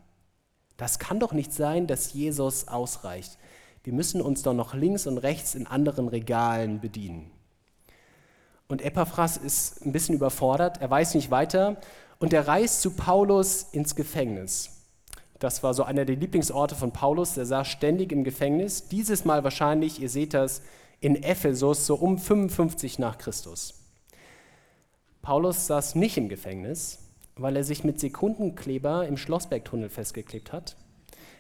Das 0.79 0.99
kann 0.99 1.21
doch 1.21 1.33
nicht 1.33 1.53
sein, 1.53 1.87
dass 1.87 2.15
Jesus 2.15 2.69
ausreicht. 2.69 3.39
Wir 3.85 3.93
müssen 3.93 4.23
uns 4.23 4.43
doch 4.43 4.55
noch 4.55 4.75
links 4.75 5.07
und 5.07 5.19
rechts 5.19 5.55
in 5.55 5.67
anderen 5.67 6.09
Regalen 6.09 6.81
bedienen. 6.81 7.31
Und 8.69 8.81
Epaphras 8.81 9.37
ist 9.37 9.85
ein 9.85 9.93
bisschen 9.93 10.15
überfordert, 10.15 10.81
er 10.81 10.89
weiß 10.89 11.15
nicht 11.15 11.31
weiter 11.31 11.77
und 12.23 12.33
er 12.33 12.47
reist 12.47 12.83
zu 12.83 12.93
Paulus 12.93 13.65
ins 13.73 13.97
Gefängnis. 13.97 14.71
Das 15.41 15.65
war 15.65 15.75
so 15.75 15.83
einer 15.83 16.05
der 16.05 16.15
Lieblingsorte 16.15 16.77
von 16.77 16.93
Paulus, 16.93 17.35
der 17.35 17.47
saß 17.47 17.67
ständig 17.67 18.13
im 18.13 18.23
Gefängnis, 18.23 18.87
dieses 18.87 19.25
Mal 19.25 19.43
wahrscheinlich, 19.43 20.01
ihr 20.01 20.09
seht 20.09 20.33
das, 20.33 20.63
in 21.01 21.21
Ephesus, 21.21 21.85
so 21.85 21.97
um 21.97 22.19
55 22.19 23.01
nach 23.01 23.19
Christus. 23.19 23.75
Paulus 25.21 25.67
saß 25.67 25.97
nicht 25.97 26.17
im 26.17 26.29
Gefängnis, 26.29 27.01
weil 27.35 27.57
er 27.57 27.65
sich 27.65 27.83
mit 27.83 27.99
Sekundenkleber 27.99 29.05
im 29.09 29.17
Schlossbergtunnel 29.17 29.89
festgeklebt 29.89 30.53
hat. 30.53 30.77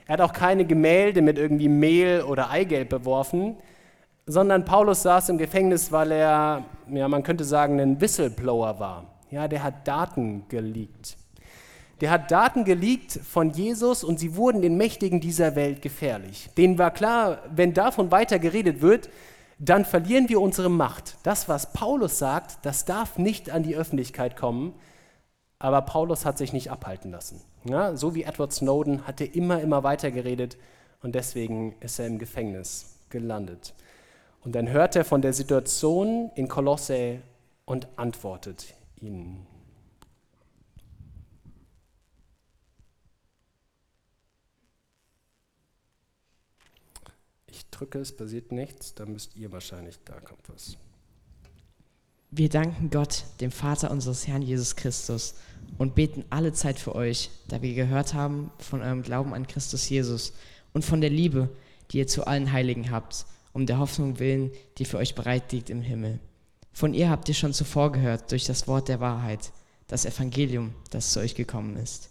Er 0.09 0.15
hat 0.15 0.21
auch 0.21 0.33
keine 0.33 0.65
Gemälde 0.65 1.23
mit 1.23 1.39
irgendwie 1.39 1.69
Mehl 1.69 2.23
oder 2.23 2.51
Eigelb 2.51 2.89
beworfen, 2.89 3.55
sondern 4.27 4.65
Paulus 4.65 5.03
saß 5.03 5.29
im 5.29 5.39
Gefängnis, 5.39 5.93
weil 5.93 6.11
er, 6.11 6.65
ja, 6.91 7.07
man 7.07 7.23
könnte 7.23 7.45
sagen, 7.45 7.79
ein 7.79 8.01
Whistleblower 8.01 8.81
war. 8.81 9.12
Ja, 9.33 9.49
der 9.49 9.62
hat 9.62 9.89
Daten 9.89 10.45
geleakt. 10.51 11.17
Der 12.03 12.11
hat 12.11 12.31
Daten 12.31 12.65
geleakt 12.65 13.12
von 13.12 13.51
Jesus 13.51 14.05
und 14.05 14.21
sie 14.21 14.37
wurden 14.37 14.61
den 14.61 14.77
Mächtigen 14.77 15.21
dieser 15.21 15.57
Welt 15.57 15.81
gefährlich. 15.81 16.51
Denen 16.59 16.77
war 16.77 16.91
klar, 16.91 17.39
wenn 17.51 17.73
davon 17.73 18.11
weiter 18.11 18.39
geredet 18.39 18.83
wird, 18.83 19.09
dann 19.59 19.87
verlieren 19.87 20.29
wir 20.29 20.39
unsere 20.39 20.69
Macht. 20.69 21.17
Das, 21.23 21.49
was 21.49 21.73
Paulus 21.73 22.19
sagt, 22.19 22.59
das 22.67 22.85
darf 22.85 23.17
nicht 23.17 23.49
an 23.49 23.62
die 23.62 23.75
Öffentlichkeit 23.75 24.37
kommen, 24.37 24.75
aber 25.59 25.81
Paulus 25.81 26.27
hat 26.27 26.37
sich 26.37 26.53
nicht 26.53 26.71
abhalten 26.71 27.11
lassen. 27.11 27.41
Ja, 27.65 27.97
so 27.97 28.15
wie 28.15 28.25
Edward 28.25 28.53
Snowden 28.53 29.07
hat 29.07 29.23
er 29.23 29.35
immer, 29.35 29.62
immer 29.62 29.83
weiter 29.83 30.11
geredet 30.11 30.59
und 31.01 31.15
deswegen 31.15 31.75
ist 31.81 31.99
er 31.99 32.07
im 32.07 32.19
Gefängnis 32.19 32.99
gelandet. 33.09 33.73
Und 34.45 34.55
dann 34.57 34.69
hört 34.69 34.95
er 34.95 35.07
von 35.07 35.23
der 35.23 35.33
Situation 35.33 36.31
in 36.35 36.49
Kolosse 36.49 37.23
und 37.65 37.89
antwortet 37.97 38.75
ihnen. 39.02 39.47
Ich 47.47 47.68
drücke, 47.71 47.99
es 47.99 48.16
passiert 48.16 48.52
nichts, 48.52 48.94
da 48.94 49.04
müsst 49.04 49.37
ihr 49.37 49.52
wahrscheinlich, 49.52 49.99
da 50.04 50.21
kommt 50.21 50.49
was. 50.49 50.76
Wir 52.30 52.49
danken 52.49 52.88
Gott, 52.88 53.25
dem 53.40 53.50
Vater 53.50 53.90
unseres 53.90 54.26
Herrn 54.26 54.40
Jesus 54.40 54.75
Christus, 54.75 55.35
und 55.78 55.94
beten 55.94 56.25
alle 56.30 56.52
Zeit 56.52 56.78
für 56.78 56.94
euch, 56.94 57.30
da 57.49 57.61
wir 57.61 57.75
gehört 57.75 58.14
haben 58.14 58.50
von 58.59 58.80
eurem 58.80 59.02
Glauben 59.02 59.35
an 59.35 59.47
Christus 59.47 59.88
Jesus 59.88 60.32
und 60.73 60.85
von 60.85 61.00
der 61.00 61.11
Liebe, 61.11 61.50
die 61.90 61.99
ihr 61.99 62.06
zu 62.06 62.26
allen 62.26 62.52
Heiligen 62.52 62.90
habt, 62.90 63.26
um 63.52 63.66
der 63.66 63.78
Hoffnung 63.78 64.18
willen, 64.18 64.50
die 64.78 64.85
für 64.85 64.99
euch 64.99 65.14
bereit 65.14 65.52
liegt 65.52 65.68
im 65.68 65.82
Himmel. 65.82 66.21
Von 66.73 66.95
ihr 66.95 67.11
habt 67.11 67.29
ihr 67.29 67.35
schon 67.35 67.52
zuvor 67.52 67.93
gehört 67.93 68.31
durch 68.31 68.45
das 68.45 68.67
Wort 68.67 68.88
der 68.88 69.00
Wahrheit, 69.00 69.52
das 69.88 70.07
Evangelium, 70.07 70.75
das 70.91 71.12
zu 71.12 71.21
euch 71.21 71.35
gekommen 71.35 71.76
ist. 71.76 72.11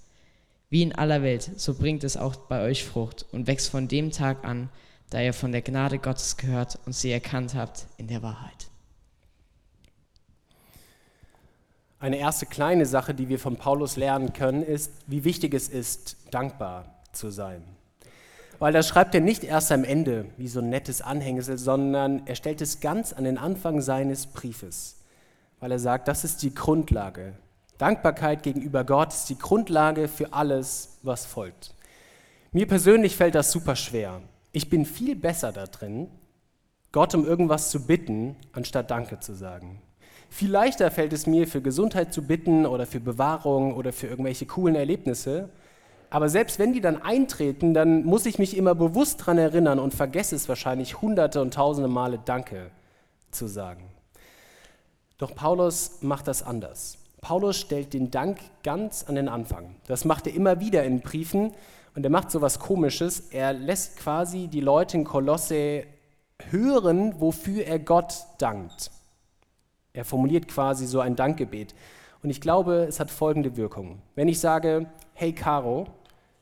Wie 0.69 0.83
in 0.83 0.95
aller 0.95 1.23
Welt, 1.23 1.51
so 1.57 1.73
bringt 1.73 2.03
es 2.03 2.15
auch 2.15 2.35
bei 2.35 2.63
euch 2.63 2.85
Frucht 2.85 3.25
und 3.31 3.47
wächst 3.47 3.69
von 3.69 3.87
dem 3.87 4.11
Tag 4.11 4.45
an, 4.45 4.69
da 5.09 5.19
ihr 5.21 5.33
von 5.33 5.51
der 5.51 5.61
Gnade 5.61 5.99
Gottes 5.99 6.37
gehört 6.37 6.79
und 6.85 6.93
sie 6.93 7.11
erkannt 7.11 7.55
habt 7.55 7.87
in 7.97 8.07
der 8.07 8.23
Wahrheit. 8.23 8.69
Eine 11.99 12.17
erste 12.17 12.45
kleine 12.45 12.85
Sache, 12.85 13.13
die 13.13 13.29
wir 13.29 13.37
von 13.37 13.57
Paulus 13.57 13.95
lernen 13.95 14.33
können, 14.33 14.63
ist, 14.63 14.91
wie 15.07 15.23
wichtig 15.23 15.53
es 15.53 15.67
ist, 15.67 16.17
dankbar 16.31 17.03
zu 17.11 17.29
sein. 17.29 17.63
Weil 18.61 18.73
das 18.73 18.87
schreibt 18.87 19.15
er 19.15 19.21
nicht 19.21 19.43
erst 19.43 19.71
am 19.71 19.83
Ende, 19.83 20.25
wie 20.37 20.47
so 20.47 20.59
ein 20.59 20.69
nettes 20.69 21.01
Anhängsel, 21.01 21.57
sondern 21.57 22.21
er 22.27 22.35
stellt 22.35 22.61
es 22.61 22.79
ganz 22.79 23.11
an 23.11 23.23
den 23.23 23.39
Anfang 23.39 23.81
seines 23.81 24.27
Briefes, 24.27 24.97
weil 25.59 25.71
er 25.71 25.79
sagt, 25.79 26.07
das 26.07 26.23
ist 26.23 26.43
die 26.43 26.53
Grundlage. 26.53 27.33
Dankbarkeit 27.79 28.43
gegenüber 28.43 28.83
Gott 28.83 29.13
ist 29.13 29.29
die 29.29 29.39
Grundlage 29.39 30.07
für 30.07 30.33
alles, 30.33 30.99
was 31.01 31.25
folgt. 31.25 31.73
Mir 32.51 32.67
persönlich 32.67 33.15
fällt 33.15 33.33
das 33.33 33.51
super 33.51 33.75
schwer. 33.75 34.21
Ich 34.51 34.69
bin 34.69 34.85
viel 34.85 35.15
besser 35.15 35.51
da 35.51 35.65
drin, 35.65 36.07
Gott 36.91 37.15
um 37.15 37.25
irgendwas 37.25 37.71
zu 37.71 37.87
bitten, 37.87 38.35
anstatt 38.51 38.91
Danke 38.91 39.19
zu 39.19 39.33
sagen. 39.33 39.81
Viel 40.29 40.51
leichter 40.51 40.91
fällt 40.91 41.13
es 41.13 41.25
mir, 41.25 41.47
für 41.47 41.63
Gesundheit 41.63 42.13
zu 42.13 42.21
bitten 42.21 42.67
oder 42.67 42.85
für 42.85 42.99
Bewahrung 42.99 43.73
oder 43.73 43.91
für 43.91 44.05
irgendwelche 44.05 44.45
coolen 44.45 44.75
Erlebnisse. 44.75 45.49
Aber 46.11 46.27
selbst 46.27 46.59
wenn 46.59 46.73
die 46.73 46.81
dann 46.81 47.01
eintreten, 47.01 47.73
dann 47.73 48.03
muss 48.03 48.25
ich 48.25 48.37
mich 48.37 48.57
immer 48.57 48.75
bewusst 48.75 49.21
daran 49.21 49.37
erinnern 49.37 49.79
und 49.79 49.93
vergesse 49.93 50.35
es 50.35 50.49
wahrscheinlich 50.49 51.01
hunderte 51.01 51.41
und 51.41 51.53
tausende 51.53 51.87
Male 51.87 52.19
Danke 52.23 52.69
zu 53.31 53.47
sagen. 53.47 53.85
Doch 55.17 55.33
Paulus 55.33 56.01
macht 56.01 56.27
das 56.27 56.43
anders. 56.43 56.97
Paulus 57.21 57.57
stellt 57.57 57.93
den 57.93 58.11
Dank 58.11 58.39
ganz 58.61 59.05
an 59.07 59.15
den 59.15 59.29
Anfang. 59.29 59.75
Das 59.87 60.03
macht 60.03 60.27
er 60.27 60.33
immer 60.33 60.59
wieder 60.59 60.83
in 60.83 60.99
Briefen 60.99 61.53
und 61.95 62.03
er 62.03 62.09
macht 62.09 62.29
so 62.29 62.41
was 62.41 62.59
Komisches. 62.59 63.29
Er 63.29 63.53
lässt 63.53 63.95
quasi 63.95 64.47
die 64.47 64.59
Leute 64.59 64.97
in 64.97 65.05
Kolosse 65.05 65.85
hören, 66.49 67.21
wofür 67.21 67.65
er 67.65 67.79
Gott 67.79 68.15
dankt. 68.37 68.91
Er 69.93 70.03
formuliert 70.03 70.49
quasi 70.49 70.87
so 70.87 70.99
ein 70.99 71.15
Dankgebet. 71.15 71.73
Und 72.21 72.31
ich 72.31 72.41
glaube, 72.41 72.85
es 72.89 72.99
hat 72.99 73.11
folgende 73.11 73.55
Wirkung. 73.55 74.01
Wenn 74.15 74.27
ich 74.27 74.39
sage, 74.41 74.87
hey 75.13 75.31
Caro, 75.31 75.87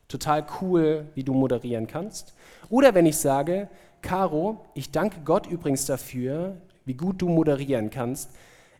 total 0.09 0.45
cool, 0.59 1.07
wie 1.15 1.23
du 1.23 1.33
moderieren 1.33 1.87
kannst. 1.87 2.33
Oder 2.69 2.93
wenn 2.93 3.05
ich 3.05 3.17
sage, 3.17 3.69
Caro, 4.01 4.65
ich 4.73 4.91
danke 4.91 5.21
Gott 5.23 5.47
übrigens 5.47 5.85
dafür, 5.85 6.57
wie 6.83 6.95
gut 6.95 7.21
du 7.21 7.29
moderieren 7.29 7.89
kannst, 7.89 8.31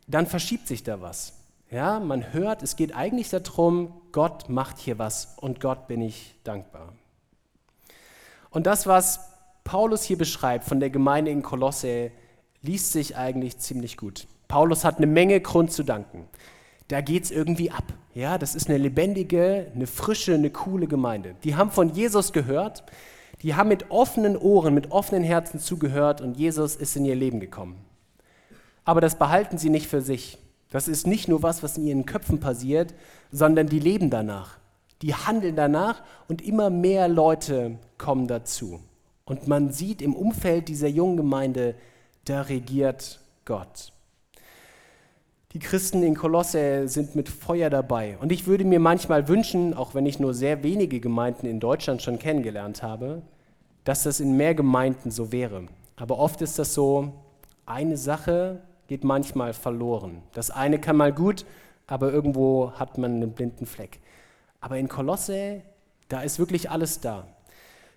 dann 0.08 0.28
verschiebt 0.28 0.68
sich 0.68 0.84
da 0.84 1.02
was. 1.02 1.34
Ja, 1.72 2.00
man 2.00 2.34
hört, 2.34 2.64
es 2.64 2.76
geht 2.76 2.96
eigentlich 2.96 3.30
darum, 3.30 3.94
Gott 4.12 4.50
macht 4.50 4.80
hier 4.80 4.98
was 4.98 5.36
und 5.40 5.62
Gott 5.62 5.88
bin 5.88 6.02
ich 6.02 6.36
dankbar. 6.44 6.94
Und 8.50 8.66
das, 8.66 8.88
was 8.88 9.30
Paulus 9.64 10.04
hier 10.04 10.18
beschreibt 10.18 10.66
von 10.66 10.80
der 10.80 10.90
Gemeinde 10.90 11.30
in 11.30 11.44
Kolosse, 11.44 12.12
liest 12.64 12.92
sich 12.92 13.16
eigentlich 13.16 13.60
ziemlich 13.60 13.98
gut. 13.98 14.28
Paulus 14.48 14.84
hat 14.84 14.98
eine 14.98 15.06
Menge 15.06 15.40
Grund 15.42 15.72
zu 15.72 15.84
danken. 15.84 16.28
Da 16.88 17.02
geht 17.02 17.26
es 17.26 17.32
irgendwie 17.32 17.70
ab. 17.70 17.84
Ja, 18.20 18.38
das 18.38 18.54
ist 18.54 18.68
eine 18.68 18.78
lebendige, 18.78 19.68
eine 19.74 19.88
frische, 19.88 20.34
eine 20.34 20.50
coole 20.50 20.88
Gemeinde. 20.88 21.36
Die 21.46 21.56
haben 21.56 21.72
von 21.72 21.94
Jesus 21.94 22.34
gehört, 22.34 22.84
die 23.44 23.56
haben 23.56 23.70
mit 23.70 23.92
offenen 23.92 24.36
Ohren, 24.36 24.74
mit 24.74 24.92
offenen 24.92 25.24
Herzen 25.24 25.62
zugehört 25.62 26.20
und 26.20 26.36
Jesus 26.36 26.76
ist 26.76 26.98
in 26.98 27.06
ihr 27.06 27.16
Leben 27.16 27.40
gekommen. 27.40 27.78
Aber 28.84 29.00
das 29.00 29.18
behalten 29.18 29.58
sie 29.58 29.70
nicht 29.70 29.88
für 29.88 30.02
sich. 30.02 30.38
Das 30.70 30.90
ist 30.90 31.08
nicht 31.08 31.30
nur 31.30 31.44
was, 31.44 31.64
was 31.64 31.78
in 31.78 31.88
ihren 31.88 32.06
Köpfen 32.06 32.42
passiert, 32.42 32.94
sondern 33.32 33.68
die 33.68 33.80
leben 33.80 34.10
danach. 34.10 34.58
Die 35.02 35.16
handeln 35.16 35.56
danach 35.56 36.04
und 36.28 36.42
immer 36.42 36.70
mehr 36.70 37.08
Leute 37.08 37.78
kommen 37.98 38.28
dazu. 38.28 38.82
Und 39.24 39.48
man 39.48 39.72
sieht 39.72 40.02
im 40.02 40.14
Umfeld 40.14 40.68
dieser 40.68 40.90
jungen 40.90 41.16
Gemeinde, 41.16 41.74
da 42.26 42.42
regiert 42.42 43.22
Gott. 43.46 43.94
Die 45.54 45.60
Christen 45.60 46.04
in 46.04 46.14
Kolosse 46.14 46.88
sind 46.88 47.16
mit 47.16 47.28
Feuer 47.28 47.72
dabei. 47.72 48.20
Und 48.22 48.32
ich 48.32 48.46
würde 48.46 48.66
mir 48.66 48.80
manchmal 48.80 49.28
wünschen, 49.28 49.74
auch 49.74 49.96
wenn 49.96 50.06
ich 50.06 50.20
nur 50.20 50.36
sehr 50.36 50.62
wenige 50.62 51.00
Gemeinden 51.00 51.48
in 51.48 51.60
Deutschland 51.60 52.04
schon 52.04 52.20
kennengelernt 52.20 52.84
habe, 52.84 53.24
dass 53.84 54.04
das 54.04 54.20
in 54.20 54.38
mehr 54.38 54.54
Gemeinden 54.54 55.10
so 55.10 55.32
wäre. 55.32 55.64
Aber 55.96 56.20
oft 56.20 56.44
ist 56.44 56.60
das 56.60 56.76
so, 56.76 57.14
eine 57.66 57.98
Sache 57.98 58.62
geht 58.86 59.04
manchmal 59.04 59.54
verloren. 59.54 60.22
Das 60.34 60.52
eine 60.52 60.78
kann 60.78 60.98
mal 60.98 61.12
gut, 61.12 61.46
aber 61.88 62.14
irgendwo 62.14 62.72
hat 62.74 63.00
man 63.00 63.16
einen 63.16 63.32
blinden 63.32 63.66
Fleck. 63.66 64.00
Aber 64.62 64.78
in 64.78 64.88
Kolosse, 64.88 65.62
da 66.10 66.22
ist 66.22 66.38
wirklich 66.38 66.70
alles 66.70 67.00
da. 67.00 67.26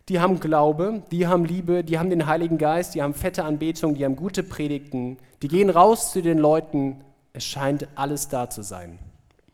Die 0.09 0.21
haben 0.21 0.41
Glaube, 0.41 1.03
die 1.11 1.27
haben 1.27 1.45
Liebe, 1.45 1.85
die 1.85 1.99
haben 1.99 2.09
den 2.09 2.27
Heiligen 2.27 2.57
Geist, 2.57 2.95
die 2.95 3.03
haben 3.03 3.13
fette 3.13 3.45
Anbetung, 3.45 3.95
die 3.95 4.07
haben 4.07 4.17
gute 4.17 4.43
Predigten, 4.43 5.19
die 5.43 5.49
gehen 5.49 5.69
raus 5.69 6.13
zu 6.13 6.23
den 6.23 6.39
Leuten. 6.39 7.05
Es 7.33 7.45
scheint 7.45 7.89
alles 7.95 8.29
da 8.29 8.51
zu 8.51 8.62
sein. 8.62 8.99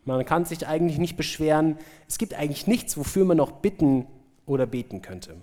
Man 0.05 0.25
kann 0.25 0.45
sich 0.45 0.67
eigentlich 0.67 0.99
nicht 0.99 1.17
beschweren. 1.17 1.77
Es 2.09 2.19
gibt 2.19 2.35
eigentlich 2.35 2.67
nichts, 2.67 2.97
wofür 2.97 3.25
man 3.25 3.37
noch 3.37 3.53
bitten 3.53 4.07
oder 4.47 4.67
beten 4.67 5.03
könnte. 5.03 5.37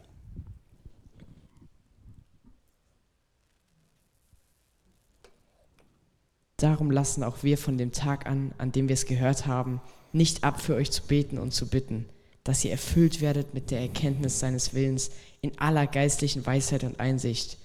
Darum 6.57 6.89
lassen 6.89 7.23
auch 7.23 7.43
wir 7.43 7.57
von 7.57 7.77
dem 7.77 7.91
Tag 7.91 8.25
an, 8.25 8.53
an 8.57 8.71
dem 8.71 8.87
wir 8.87 8.93
es 8.93 9.05
gehört 9.05 9.45
haben, 9.45 9.81
nicht 10.13 10.43
ab 10.43 10.61
für 10.61 10.75
euch 10.75 10.89
zu 10.89 11.03
beten 11.03 11.37
und 11.37 11.53
zu 11.53 11.67
bitten, 11.67 12.05
dass 12.43 12.63
ihr 12.63 12.71
erfüllt 12.71 13.21
werdet 13.21 13.53
mit 13.53 13.71
der 13.71 13.81
Erkenntnis 13.81 14.39
seines 14.39 14.73
Willens 14.73 15.11
in 15.41 15.57
aller 15.59 15.85
geistlichen 15.85 16.45
Weisheit 16.45 16.83
und 16.83 16.99
Einsicht, 16.99 17.57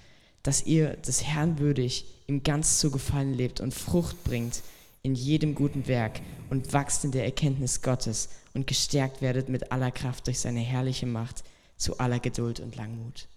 dass 0.43 0.67
ihr 0.67 0.97
des 0.97 1.25
Herrn 1.25 1.59
würdig 1.59 2.07
ihm 2.27 2.43
ganz 2.43 2.79
zu 2.79 2.91
gefallen 2.91 3.35
lebt 3.35 3.61
und 3.61 3.75
Frucht 3.75 4.25
bringt 4.25 4.63
in 5.03 5.15
jedem 5.15 5.55
guten 5.55 5.89
Werk 5.89 6.21
und 6.51 6.73
wachst 6.73 7.05
in 7.05 7.13
der 7.13 7.25
Erkenntnis 7.25 7.83
Gottes 7.83 8.29
und 8.55 8.67
gestärkt 8.67 9.23
werdet 9.23 9.49
mit 9.49 9.73
aller 9.73 9.91
Kraft 9.91 10.27
durch 10.27 10.41
seine 10.41 10.61
herrliche 10.61 11.07
Macht 11.07 11.45
zu 11.77 11.99
aller 11.99 12.19
Geduld 12.19 12.61
und 12.61 12.77
Langmut. 12.77 13.29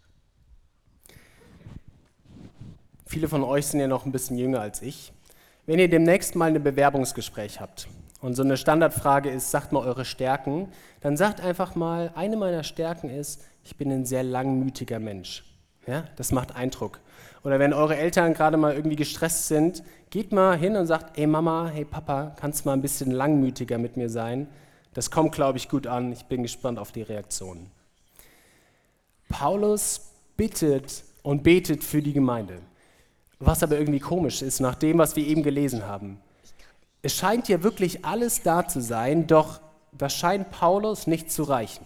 Viele 3.05 3.29
von 3.29 3.43
euch 3.43 3.67
sind 3.67 3.79
ja 3.79 3.87
noch 3.87 4.05
ein 4.05 4.11
bisschen 4.11 4.37
jünger 4.37 4.59
als 4.59 4.81
ich. 4.81 5.13
Wenn 5.65 5.79
ihr 5.79 5.89
demnächst 5.89 6.35
mal 6.35 6.53
ein 6.53 6.61
Bewerbungsgespräch 6.61 7.61
habt 7.61 7.87
und 8.19 8.35
so 8.35 8.43
eine 8.43 8.57
Standardfrage 8.57 9.29
ist, 9.29 9.51
sagt 9.51 9.71
mal 9.71 9.85
eure 9.85 10.03
Stärken, 10.03 10.69
dann 10.99 11.15
sagt 11.15 11.39
einfach 11.39 11.75
mal, 11.75 12.11
eine 12.15 12.35
meiner 12.35 12.63
Stärken 12.63 13.09
ist, 13.09 13.45
ich 13.63 13.77
bin 13.77 13.91
ein 13.91 14.05
sehr 14.05 14.23
langmütiger 14.23 14.99
Mensch. 14.99 15.43
Ja, 15.87 16.05
das 16.15 16.31
macht 16.31 16.55
Eindruck. 16.55 16.99
Oder 17.43 17.59
wenn 17.59 17.73
eure 17.73 17.97
Eltern 17.97 18.33
gerade 18.33 18.55
mal 18.57 18.73
irgendwie 18.73 18.95
gestresst 18.95 19.47
sind, 19.47 19.83
geht 20.09 20.31
mal 20.31 20.57
hin 20.57 20.75
und 20.77 20.87
sagt, 20.87 21.17
hey 21.17 21.27
Mama, 21.27 21.69
hey 21.73 21.83
Papa, 21.83 22.35
kannst 22.39 22.63
du 22.63 22.69
mal 22.69 22.73
ein 22.73 22.81
bisschen 22.81 23.11
langmütiger 23.11 23.77
mit 23.77 23.97
mir 23.97 24.09
sein? 24.09 24.47
Das 24.93 25.11
kommt, 25.11 25.33
glaube 25.33 25.57
ich, 25.57 25.67
gut 25.69 25.87
an. 25.87 26.13
Ich 26.13 26.25
bin 26.25 26.43
gespannt 26.43 26.79
auf 26.79 26.91
die 26.91 27.01
Reaktion. 27.01 27.69
Paulus 29.27 30.11
bittet 30.37 31.03
und 31.23 31.43
betet 31.43 31.83
für 31.83 32.01
die 32.01 32.13
Gemeinde. 32.13 32.59
Was 33.39 33.63
aber 33.63 33.77
irgendwie 33.77 33.99
komisch 33.99 34.41
ist, 34.41 34.61
nach 34.61 34.75
dem, 34.75 34.97
was 34.99 35.15
wir 35.15 35.25
eben 35.25 35.43
gelesen 35.43 35.85
haben. 35.85 36.19
Es 37.01 37.15
scheint 37.15 37.49
ja 37.49 37.63
wirklich 37.63 38.05
alles 38.05 38.43
da 38.43 38.65
zu 38.65 38.79
sein, 38.79 39.27
doch 39.27 39.59
das 39.91 40.13
scheint 40.13 40.51
Paulus 40.51 41.07
nicht 41.07 41.31
zu 41.31 41.43
reichen. 41.43 41.85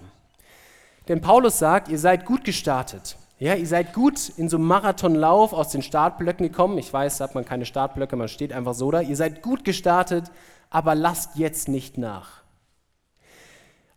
Denn 1.08 1.22
Paulus 1.22 1.58
sagt, 1.58 1.88
ihr 1.88 1.98
seid 1.98 2.26
gut 2.26 2.44
gestartet. 2.44 3.18
Ja, 3.40 3.54
ihr 3.54 3.68
seid 3.68 3.94
gut 3.94 4.30
in 4.38 4.50
so 4.50 4.58
einem 4.58 4.66
Marathonlauf 4.66 5.54
aus 5.54 5.70
den 5.70 5.84
Startblöcken 5.84 6.48
gekommen. 6.48 6.80
Ich 6.80 6.92
weiß, 6.92 7.20
da 7.20 7.26
hat 7.26 7.36
man 7.36 7.46
keine 7.46 7.66
Startblöcke, 7.66 8.16
man 8.16 8.30
steht 8.30 8.52
einfach 8.52 8.74
so 8.74 8.90
da. 8.90 9.02
Ihr 9.02 9.16
seid 9.16 9.44
gut 9.44 9.64
gestartet, 9.64 10.32
aber 10.72 10.96
lasst 10.96 11.36
jetzt 11.36 11.68
nicht 11.68 12.00
nach. 12.00 12.42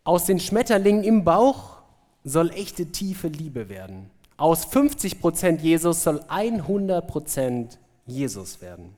Aus 0.05 0.27
den 0.27 0.41
Schmetterlingen 0.41 1.05
im 1.05 1.25
Bauch 1.25 1.79
soll 2.23 2.51
echte 2.51 2.87
tiefe 2.87 3.29
Liebe 3.29 3.71
werden. 3.71 4.11
Aus 4.37 4.67
50% 4.67 5.61
Jesus 5.61 6.03
soll 6.03 6.21
100% 6.29 7.79
Jesus 8.07 8.61
werden. 8.61 8.95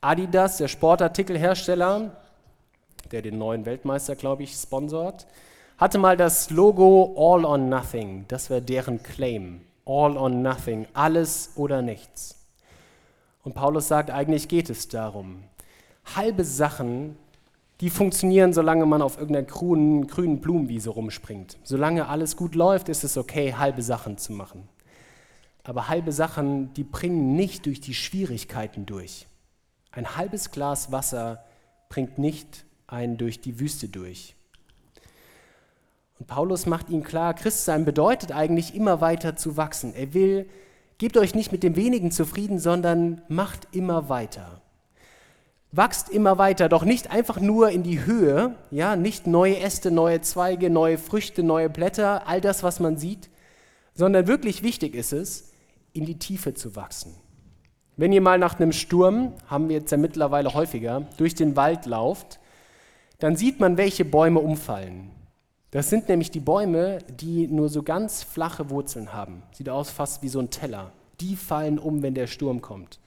Adidas, 0.00 0.56
der 0.58 0.68
Sportartikelhersteller, 0.68 2.16
der 3.10 3.22
den 3.22 3.38
neuen 3.38 3.66
Weltmeister, 3.66 4.16
glaube 4.16 4.42
ich, 4.42 4.54
sponsort, 4.54 5.26
hatte 5.78 5.98
mal 5.98 6.16
das 6.16 6.50
Logo 6.50 7.14
All 7.16 7.44
or 7.44 7.58
Nothing. 7.58 8.24
Das 8.28 8.50
wäre 8.50 8.62
deren 8.62 9.02
Claim. 9.02 9.60
All 9.84 10.16
or 10.16 10.30
Nothing, 10.30 10.86
alles 10.94 11.52
oder 11.56 11.82
nichts. 11.82 12.40
Und 13.42 13.54
Paulus 13.54 13.88
sagt, 13.88 14.10
eigentlich 14.10 14.48
geht 14.48 14.70
es 14.70 14.88
darum. 14.88 15.44
Halbe 16.16 16.44
Sachen 16.44 17.16
die 17.80 17.90
funktionieren, 17.90 18.52
solange 18.52 18.86
man 18.86 19.02
auf 19.02 19.18
irgendeiner 19.18 19.46
grünen, 19.46 20.06
grünen 20.06 20.40
Blumenwiese 20.40 20.90
rumspringt. 20.90 21.58
Solange 21.64 22.08
alles 22.08 22.36
gut 22.36 22.54
läuft, 22.54 22.88
ist 22.88 23.04
es 23.04 23.16
okay, 23.16 23.54
halbe 23.54 23.82
Sachen 23.82 24.16
zu 24.16 24.32
machen. 24.32 24.68
Aber 25.64 25.88
halbe 25.88 26.12
Sachen, 26.12 26.72
die 26.74 26.84
bringen 26.84 27.34
nicht 27.34 27.66
durch 27.66 27.80
die 27.80 27.94
Schwierigkeiten 27.94 28.86
durch. 28.86 29.26
Ein 29.90 30.16
halbes 30.16 30.50
Glas 30.50 30.92
Wasser 30.92 31.44
bringt 31.88 32.18
nicht 32.18 32.64
einen 32.86 33.16
durch 33.16 33.40
die 33.40 33.58
Wüste 33.58 33.88
durch. 33.88 34.33
Und 36.18 36.26
Paulus 36.26 36.66
macht 36.66 36.90
ihm 36.90 37.02
klar, 37.02 37.34
Christsein 37.34 37.84
bedeutet 37.84 38.32
eigentlich 38.32 38.74
immer 38.74 39.00
weiter 39.00 39.36
zu 39.36 39.56
wachsen. 39.56 39.94
Er 39.94 40.14
will, 40.14 40.48
gebt 40.98 41.16
euch 41.16 41.34
nicht 41.34 41.52
mit 41.52 41.62
dem 41.62 41.76
wenigen 41.76 42.10
zufrieden, 42.10 42.58
sondern 42.58 43.22
macht 43.28 43.68
immer 43.72 44.08
weiter 44.08 44.62
wachst 45.76 46.08
immer 46.08 46.38
weiter, 46.38 46.68
doch 46.68 46.84
nicht 46.84 47.10
einfach 47.10 47.40
nur 47.40 47.70
in 47.70 47.82
die 47.82 48.04
Höhe, 48.04 48.54
ja, 48.70 48.94
nicht 48.94 49.26
neue 49.26 49.58
Äste, 49.58 49.90
neue 49.90 50.20
Zweige, 50.20 50.70
neue 50.70 50.98
Früchte, 50.98 51.42
neue 51.42 51.68
Blätter, 51.68 52.28
all 52.28 52.40
das, 52.40 52.62
was 52.62 52.78
man 52.78 52.96
sieht, 52.96 53.28
sondern 53.92 54.26
wirklich 54.26 54.62
wichtig 54.62 54.94
ist 54.94 55.12
es, 55.12 55.52
in 55.92 56.04
die 56.06 56.18
Tiefe 56.18 56.54
zu 56.54 56.76
wachsen. 56.76 57.14
Wenn 57.96 58.12
ihr 58.12 58.20
mal 58.20 58.38
nach 58.38 58.58
einem 58.58 58.72
Sturm, 58.72 59.32
haben 59.46 59.68
wir 59.68 59.78
jetzt 59.78 59.90
ja 59.90 59.96
mittlerweile 59.96 60.54
häufiger, 60.54 61.06
durch 61.16 61.34
den 61.34 61.56
Wald 61.56 61.86
lauft, 61.86 62.38
dann 63.18 63.36
sieht 63.36 63.60
man, 63.60 63.76
welche 63.76 64.04
Bäume 64.04 64.40
umfallen. 64.40 65.10
Das 65.74 65.90
sind 65.90 66.08
nämlich 66.08 66.30
die 66.30 66.38
Bäume, 66.38 66.98
die 67.18 67.48
nur 67.48 67.68
so 67.68 67.82
ganz 67.82 68.22
flache 68.22 68.70
Wurzeln 68.70 69.12
haben. 69.12 69.42
Sieht 69.50 69.68
aus 69.68 69.90
fast 69.90 70.22
wie 70.22 70.28
so 70.28 70.38
ein 70.38 70.50
Teller. 70.50 70.92
Die 71.20 71.34
fallen 71.34 71.80
um, 71.80 72.00
wenn 72.00 72.14
der 72.14 72.28
Sturm 72.28 72.62
kommt. 72.62 73.00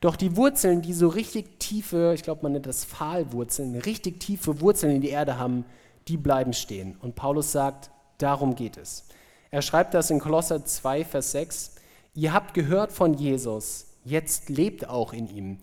Doch 0.00 0.16
die 0.16 0.34
Wurzeln, 0.34 0.80
die 0.80 0.94
so 0.94 1.08
richtig 1.08 1.60
tiefe, 1.60 2.12
ich 2.14 2.22
glaube, 2.22 2.44
man 2.44 2.52
nennt 2.52 2.64
das 2.64 2.86
Pfahlwurzeln, 2.86 3.76
richtig 3.76 4.20
tiefe 4.20 4.62
Wurzeln 4.62 4.94
in 4.94 5.02
die 5.02 5.10
Erde 5.10 5.36
haben, 5.36 5.66
die 6.08 6.16
bleiben 6.16 6.54
stehen. 6.54 6.96
Und 7.02 7.14
Paulus 7.14 7.52
sagt, 7.52 7.90
darum 8.16 8.54
geht 8.54 8.78
es. 8.78 9.04
Er 9.50 9.60
schreibt 9.60 9.92
das 9.92 10.10
in 10.10 10.18
Kolosser 10.18 10.64
2, 10.64 11.04
Vers 11.04 11.32
6. 11.32 11.74
Ihr 12.14 12.32
habt 12.32 12.54
gehört 12.54 12.90
von 12.90 13.12
Jesus, 13.12 13.98
jetzt 14.02 14.48
lebt 14.48 14.88
auch 14.88 15.12
in 15.12 15.28
ihm, 15.28 15.58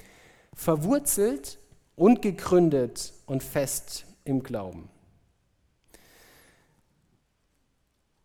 verwurzelt 0.53 1.57
und 1.95 2.21
gegründet 2.21 3.13
und 3.25 3.41
fest 3.41 4.05
im 4.25 4.43
Glauben. 4.43 4.89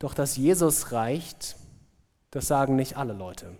Doch 0.00 0.14
dass 0.14 0.36
Jesus 0.36 0.90
reicht, 0.90 1.56
das 2.32 2.48
sagen 2.48 2.74
nicht 2.74 2.96
alle 2.96 3.12
Leute. 3.12 3.52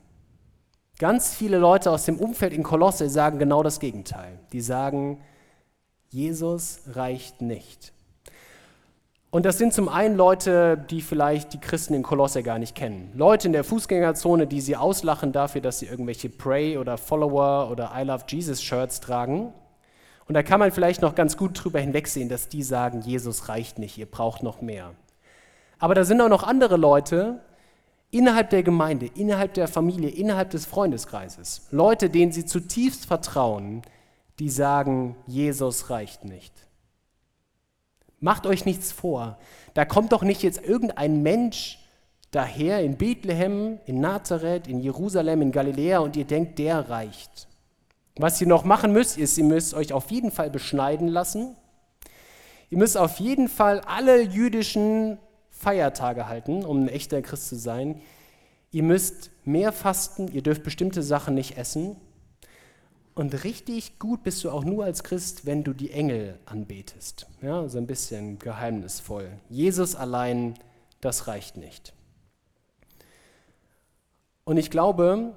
Ganz 0.98 1.34
viele 1.34 1.58
Leute 1.58 1.90
aus 1.90 2.06
dem 2.06 2.18
Umfeld 2.18 2.52
in 2.52 2.62
Kolosse 2.62 3.08
sagen 3.08 3.38
genau 3.38 3.62
das 3.62 3.78
Gegenteil. 3.78 4.38
Die 4.52 4.60
sagen, 4.60 5.22
Jesus 6.08 6.80
reicht 6.88 7.40
nicht. 7.40 7.92
Und 9.30 9.46
das 9.46 9.58
sind 9.58 9.72
zum 9.72 9.88
einen 9.88 10.16
Leute, 10.16 10.76
die 10.90 11.02
vielleicht 11.02 11.52
die 11.52 11.60
Christen 11.60 11.94
in 11.94 12.02
Kolosse 12.02 12.42
gar 12.42 12.58
nicht 12.58 12.74
kennen. 12.74 13.12
Leute 13.14 13.46
in 13.46 13.52
der 13.52 13.62
Fußgängerzone, 13.62 14.46
die 14.46 14.60
sie 14.60 14.76
auslachen 14.76 15.32
dafür, 15.32 15.60
dass 15.60 15.78
sie 15.78 15.86
irgendwelche 15.86 16.28
Pray 16.28 16.78
oder 16.78 16.98
Follower 16.98 17.70
oder 17.70 17.92
I 17.94 18.02
Love 18.02 18.24
Jesus 18.26 18.62
Shirts 18.62 19.00
tragen. 19.00 19.52
Und 20.26 20.34
da 20.34 20.42
kann 20.42 20.58
man 20.58 20.72
vielleicht 20.72 21.02
noch 21.02 21.14
ganz 21.14 21.36
gut 21.36 21.52
drüber 21.62 21.80
hinwegsehen, 21.80 22.28
dass 22.28 22.48
die 22.48 22.62
sagen, 22.62 23.02
Jesus 23.02 23.48
reicht 23.48 23.78
nicht, 23.78 23.98
ihr 23.98 24.06
braucht 24.06 24.42
noch 24.42 24.62
mehr. 24.62 24.94
Aber 25.80 25.94
da 25.94 26.04
sind 26.04 26.20
auch 26.20 26.28
noch 26.28 26.44
andere 26.44 26.76
Leute, 26.76 27.40
innerhalb 28.10 28.50
der 28.50 28.62
Gemeinde, 28.62 29.06
innerhalb 29.14 29.54
der 29.54 29.66
Familie, 29.66 30.10
innerhalb 30.10 30.50
des 30.50 30.66
Freundeskreises, 30.66 31.66
Leute, 31.70 32.10
denen 32.10 32.32
sie 32.32 32.44
zutiefst 32.44 33.06
vertrauen, 33.06 33.82
die 34.38 34.50
sagen, 34.50 35.16
Jesus 35.26 35.90
reicht 35.90 36.24
nicht. 36.24 36.52
Macht 38.20 38.46
euch 38.46 38.66
nichts 38.66 38.92
vor. 38.92 39.38
Da 39.72 39.84
kommt 39.84 40.12
doch 40.12 40.22
nicht 40.22 40.42
jetzt 40.42 40.62
irgendein 40.62 41.22
Mensch 41.22 41.78
daher 42.30 42.82
in 42.82 42.96
Bethlehem, 42.96 43.78
in 43.86 44.00
Nazareth, 44.00 44.68
in 44.68 44.80
Jerusalem, 44.80 45.40
in 45.40 45.52
Galiläa 45.52 45.98
und 46.00 46.16
ihr 46.16 46.26
denkt, 46.26 46.58
der 46.58 46.90
reicht. 46.90 47.48
Was 48.16 48.40
ihr 48.40 48.46
noch 48.46 48.64
machen 48.64 48.92
müsst, 48.92 49.16
ist, 49.16 49.38
ihr 49.38 49.44
müsst 49.44 49.72
euch 49.72 49.94
auf 49.94 50.10
jeden 50.10 50.30
Fall 50.30 50.50
beschneiden 50.50 51.08
lassen. 51.08 51.56
Ihr 52.68 52.78
müsst 52.78 52.98
auf 52.98 53.18
jeden 53.18 53.48
Fall 53.48 53.80
alle 53.80 54.20
jüdischen 54.20 55.18
Feiertage 55.60 56.26
halten, 56.26 56.64
um 56.64 56.84
ein 56.84 56.88
echter 56.88 57.20
Christ 57.20 57.48
zu 57.48 57.56
sein. 57.56 58.00
Ihr 58.72 58.82
müsst 58.82 59.30
mehr 59.44 59.72
fasten, 59.72 60.28
ihr 60.28 60.42
dürft 60.42 60.62
bestimmte 60.62 61.02
Sachen 61.02 61.34
nicht 61.34 61.58
essen. 61.58 61.96
Und 63.14 63.44
richtig 63.44 63.98
gut 63.98 64.22
bist 64.22 64.42
du 64.42 64.50
auch 64.50 64.64
nur 64.64 64.84
als 64.84 65.04
Christ, 65.04 65.44
wenn 65.44 65.62
du 65.62 65.74
die 65.74 65.90
Engel 65.90 66.38
anbetest. 66.46 67.26
Ja, 67.42 67.68
so 67.68 67.76
ein 67.76 67.86
bisschen 67.86 68.38
geheimnisvoll. 68.38 69.28
Jesus 69.50 69.94
allein, 69.94 70.54
das 71.02 71.26
reicht 71.26 71.58
nicht. 71.58 71.92
Und 74.44 74.56
ich 74.56 74.70
glaube, 74.70 75.34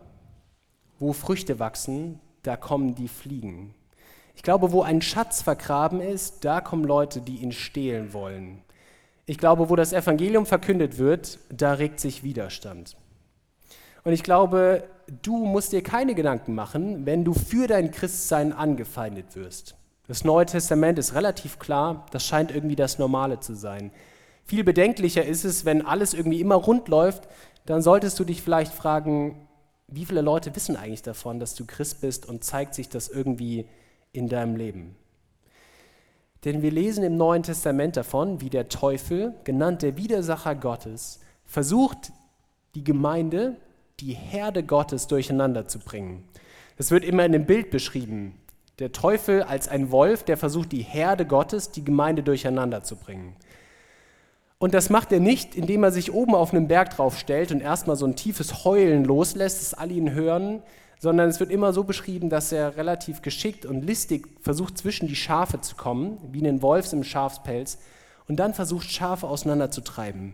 wo 0.99 1.11
Früchte 1.11 1.59
wachsen, 1.59 2.21
da 2.43 2.55
kommen 2.55 2.95
die 2.95 3.09
Fliegen. 3.09 3.75
Ich 4.35 4.43
glaube, 4.43 4.71
wo 4.71 4.83
ein 4.83 5.01
Schatz 5.01 5.41
vergraben 5.41 5.99
ist, 5.99 6.45
da 6.45 6.61
kommen 6.61 6.85
Leute, 6.85 7.19
die 7.19 7.37
ihn 7.37 7.51
stehlen 7.51 8.13
wollen. 8.13 8.61
Ich 9.25 9.37
glaube, 9.37 9.69
wo 9.69 9.75
das 9.75 9.93
Evangelium 9.93 10.45
verkündet 10.45 10.97
wird, 10.97 11.39
da 11.49 11.73
regt 11.73 11.99
sich 11.99 12.23
Widerstand. 12.23 12.97
Und 14.03 14.11
ich 14.11 14.23
glaube, 14.23 14.83
du 15.21 15.37
musst 15.37 15.71
dir 15.71 15.81
keine 15.81 16.13
Gedanken 16.13 16.55
machen, 16.55 17.05
wenn 17.05 17.23
du 17.23 17.33
für 17.33 17.67
dein 17.67 17.91
Christsein 17.91 18.51
angefeindet 18.51 19.35
wirst. 19.35 19.75
Das 20.07 20.25
Neue 20.25 20.45
Testament 20.45 20.99
ist 20.99 21.13
relativ 21.13 21.59
klar, 21.59 22.05
das 22.11 22.25
scheint 22.25 22.51
irgendwie 22.51 22.75
das 22.75 22.99
Normale 22.99 23.39
zu 23.39 23.55
sein. 23.55 23.91
Viel 24.43 24.65
bedenklicher 24.65 25.23
ist 25.23 25.45
es, 25.45 25.63
wenn 25.63 25.85
alles 25.85 26.13
irgendwie 26.13 26.41
immer 26.41 26.55
rund 26.55 26.89
läuft, 26.89 27.29
dann 27.65 27.81
solltest 27.81 28.19
du 28.19 28.25
dich 28.25 28.41
vielleicht 28.41 28.73
fragen, 28.73 29.47
wie 29.87 30.05
viele 30.05 30.19
Leute 30.19 30.53
wissen 30.53 30.75
eigentlich 30.75 31.01
davon, 31.01 31.39
dass 31.39 31.55
du 31.55 31.65
Christ 31.65 32.01
bist 32.01 32.27
und 32.27 32.43
zeigt 32.43 32.73
sich 32.75 32.89
das 32.89 33.07
irgendwie 33.07 33.69
in 34.11 34.27
deinem 34.27 34.57
Leben? 34.57 34.97
Denn 36.45 36.61
wir 36.61 36.71
lesen 36.71 37.03
im 37.03 37.15
Neuen 37.15 37.43
Testament 37.43 37.95
davon, 37.95 38.41
wie 38.41 38.49
der 38.49 38.67
Teufel, 38.67 39.33
genannt 39.43 39.81
der 39.81 39.97
Widersacher 39.97 40.55
Gottes, 40.55 41.19
versucht, 41.45 42.11
die 42.75 42.83
Gemeinde, 42.83 43.55
die 43.99 44.13
Herde 44.13 44.63
Gottes 44.63 45.07
durcheinander 45.07 45.67
zu 45.67 45.79
bringen. 45.79 46.23
Es 46.77 46.91
wird 46.91 47.05
immer 47.05 47.25
in 47.25 47.31
dem 47.31 47.45
Bild 47.45 47.69
beschrieben. 47.69 48.39
Der 48.79 48.91
Teufel 48.91 49.43
als 49.43 49.67
ein 49.67 49.91
Wolf, 49.91 50.23
der 50.23 50.35
versucht, 50.35 50.71
die 50.71 50.81
Herde 50.81 51.25
Gottes, 51.25 51.71
die 51.71 51.85
Gemeinde 51.85 52.23
durcheinander 52.23 52.83
zu 52.83 52.95
bringen. 52.95 53.35
Und 54.57 54.73
das 54.73 54.89
macht 54.89 55.11
er 55.11 55.19
nicht, 55.19 55.55
indem 55.55 55.83
er 55.83 55.91
sich 55.91 56.13
oben 56.13 56.33
auf 56.33 56.53
einen 56.53 56.67
Berg 56.67 56.89
drauf 56.89 57.19
stellt 57.19 57.51
und 57.51 57.61
erstmal 57.61 57.95
so 57.95 58.05
ein 58.05 58.15
tiefes 58.15 58.65
Heulen 58.65 59.03
loslässt, 59.03 59.61
dass 59.61 59.73
alle 59.73 59.93
ihn 59.93 60.13
hören, 60.13 60.63
sondern 61.03 61.27
es 61.27 61.41
wird 61.41 61.51
immer 61.51 61.73
so 61.73 61.83
beschrieben, 61.83 62.29
dass 62.29 62.53
er 62.53 62.77
relativ 62.77 63.21
geschickt 63.21 63.65
und 63.65 63.85
listig 63.85 64.25
versucht, 64.39 64.77
zwischen 64.77 65.09
die 65.09 65.17
Schafe 65.17 65.59
zu 65.59 65.75
kommen, 65.75 66.17
wie 66.31 66.47
ein 66.47 66.61
Wolfs 66.61 66.93
im 66.93 67.03
Schafspelz, 67.03 67.77
und 68.29 68.37
dann 68.37 68.53
versucht, 68.53 68.89
Schafe 68.89 69.27
auseinanderzutreiben. 69.27 70.33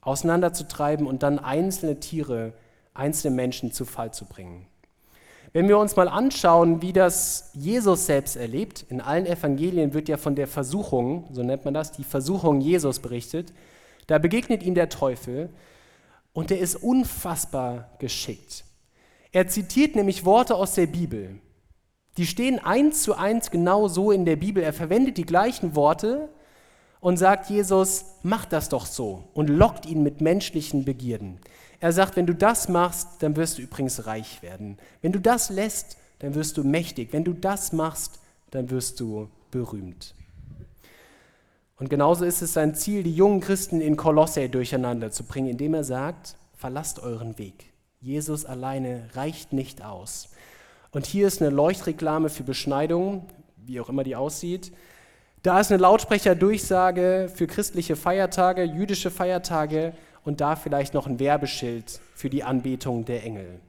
Auseinanderzutreiben 0.00 1.06
und 1.06 1.22
dann 1.22 1.38
einzelne 1.38 2.00
Tiere, 2.00 2.54
einzelne 2.92 3.36
Menschen 3.36 3.70
zu 3.70 3.84
Fall 3.84 4.12
zu 4.12 4.24
bringen. 4.24 4.66
Wenn 5.52 5.68
wir 5.68 5.78
uns 5.78 5.94
mal 5.94 6.08
anschauen, 6.08 6.82
wie 6.82 6.92
das 6.92 7.52
Jesus 7.54 8.06
selbst 8.06 8.34
erlebt, 8.34 8.84
in 8.88 9.00
allen 9.00 9.26
Evangelien 9.26 9.94
wird 9.94 10.08
ja 10.08 10.16
von 10.16 10.34
der 10.34 10.48
Versuchung, 10.48 11.28
so 11.30 11.44
nennt 11.44 11.64
man 11.64 11.72
das, 11.72 11.92
die 11.92 12.02
Versuchung 12.02 12.60
Jesus 12.60 12.98
berichtet, 12.98 13.52
da 14.08 14.18
begegnet 14.18 14.64
ihm 14.64 14.74
der 14.74 14.88
Teufel 14.88 15.50
und 16.32 16.50
der 16.50 16.58
ist 16.58 16.74
unfassbar 16.74 17.90
geschickt. 18.00 18.64
Er 19.32 19.48
zitiert 19.48 19.96
nämlich 19.96 20.24
Worte 20.24 20.54
aus 20.54 20.74
der 20.74 20.86
Bibel. 20.86 21.38
Die 22.18 22.26
stehen 22.26 22.58
eins 22.58 23.02
zu 23.02 23.14
eins 23.14 23.50
genau 23.50 23.88
so 23.88 24.12
in 24.12 24.26
der 24.26 24.36
Bibel. 24.36 24.62
Er 24.62 24.74
verwendet 24.74 25.16
die 25.16 25.24
gleichen 25.24 25.74
Worte 25.74 26.28
und 27.00 27.16
sagt 27.16 27.48
Jesus, 27.48 28.04
mach 28.22 28.44
das 28.44 28.68
doch 28.68 28.84
so 28.84 29.24
und 29.32 29.48
lockt 29.48 29.86
ihn 29.86 30.02
mit 30.02 30.20
menschlichen 30.20 30.84
Begierden. 30.84 31.40
Er 31.80 31.92
sagt, 31.92 32.16
wenn 32.16 32.26
du 32.26 32.34
das 32.34 32.68
machst, 32.68 33.08
dann 33.20 33.34
wirst 33.34 33.58
du 33.58 33.62
übrigens 33.62 34.06
reich 34.06 34.42
werden. 34.42 34.78
Wenn 35.00 35.12
du 35.12 35.18
das 35.18 35.48
lässt, 35.48 35.96
dann 36.18 36.34
wirst 36.34 36.58
du 36.58 36.62
mächtig. 36.62 37.12
Wenn 37.12 37.24
du 37.24 37.32
das 37.32 37.72
machst, 37.72 38.20
dann 38.50 38.70
wirst 38.70 39.00
du 39.00 39.28
berühmt. 39.50 40.14
Und 41.78 41.88
genauso 41.88 42.24
ist 42.24 42.42
es 42.42 42.52
sein 42.52 42.76
Ziel, 42.76 43.02
die 43.02 43.16
jungen 43.16 43.40
Christen 43.40 43.80
in 43.80 43.96
Kolosse 43.96 44.48
durcheinander 44.48 45.10
zu 45.10 45.24
bringen, 45.24 45.48
indem 45.48 45.74
er 45.74 45.84
sagt, 45.84 46.36
verlasst 46.54 47.00
euren 47.00 47.38
Weg. 47.38 47.71
Jesus 48.02 48.44
alleine 48.44 49.08
reicht 49.14 49.52
nicht 49.52 49.82
aus. 49.82 50.28
Und 50.90 51.06
hier 51.06 51.28
ist 51.28 51.40
eine 51.40 51.50
Leuchtreklame 51.50 52.28
für 52.28 52.42
Beschneidung, 52.42 53.28
wie 53.56 53.80
auch 53.80 53.88
immer 53.88 54.02
die 54.02 54.16
aussieht. 54.16 54.72
Da 55.42 55.60
ist 55.60 55.70
eine 55.70 55.80
Lautsprecherdurchsage 55.80 57.30
für 57.32 57.46
christliche 57.46 57.94
Feiertage, 57.94 58.64
jüdische 58.64 59.10
Feiertage 59.10 59.94
und 60.24 60.40
da 60.40 60.56
vielleicht 60.56 60.94
noch 60.94 61.06
ein 61.06 61.20
Werbeschild 61.20 62.00
für 62.14 62.28
die 62.28 62.42
Anbetung 62.42 63.04
der 63.04 63.22
Engel. 63.24 63.60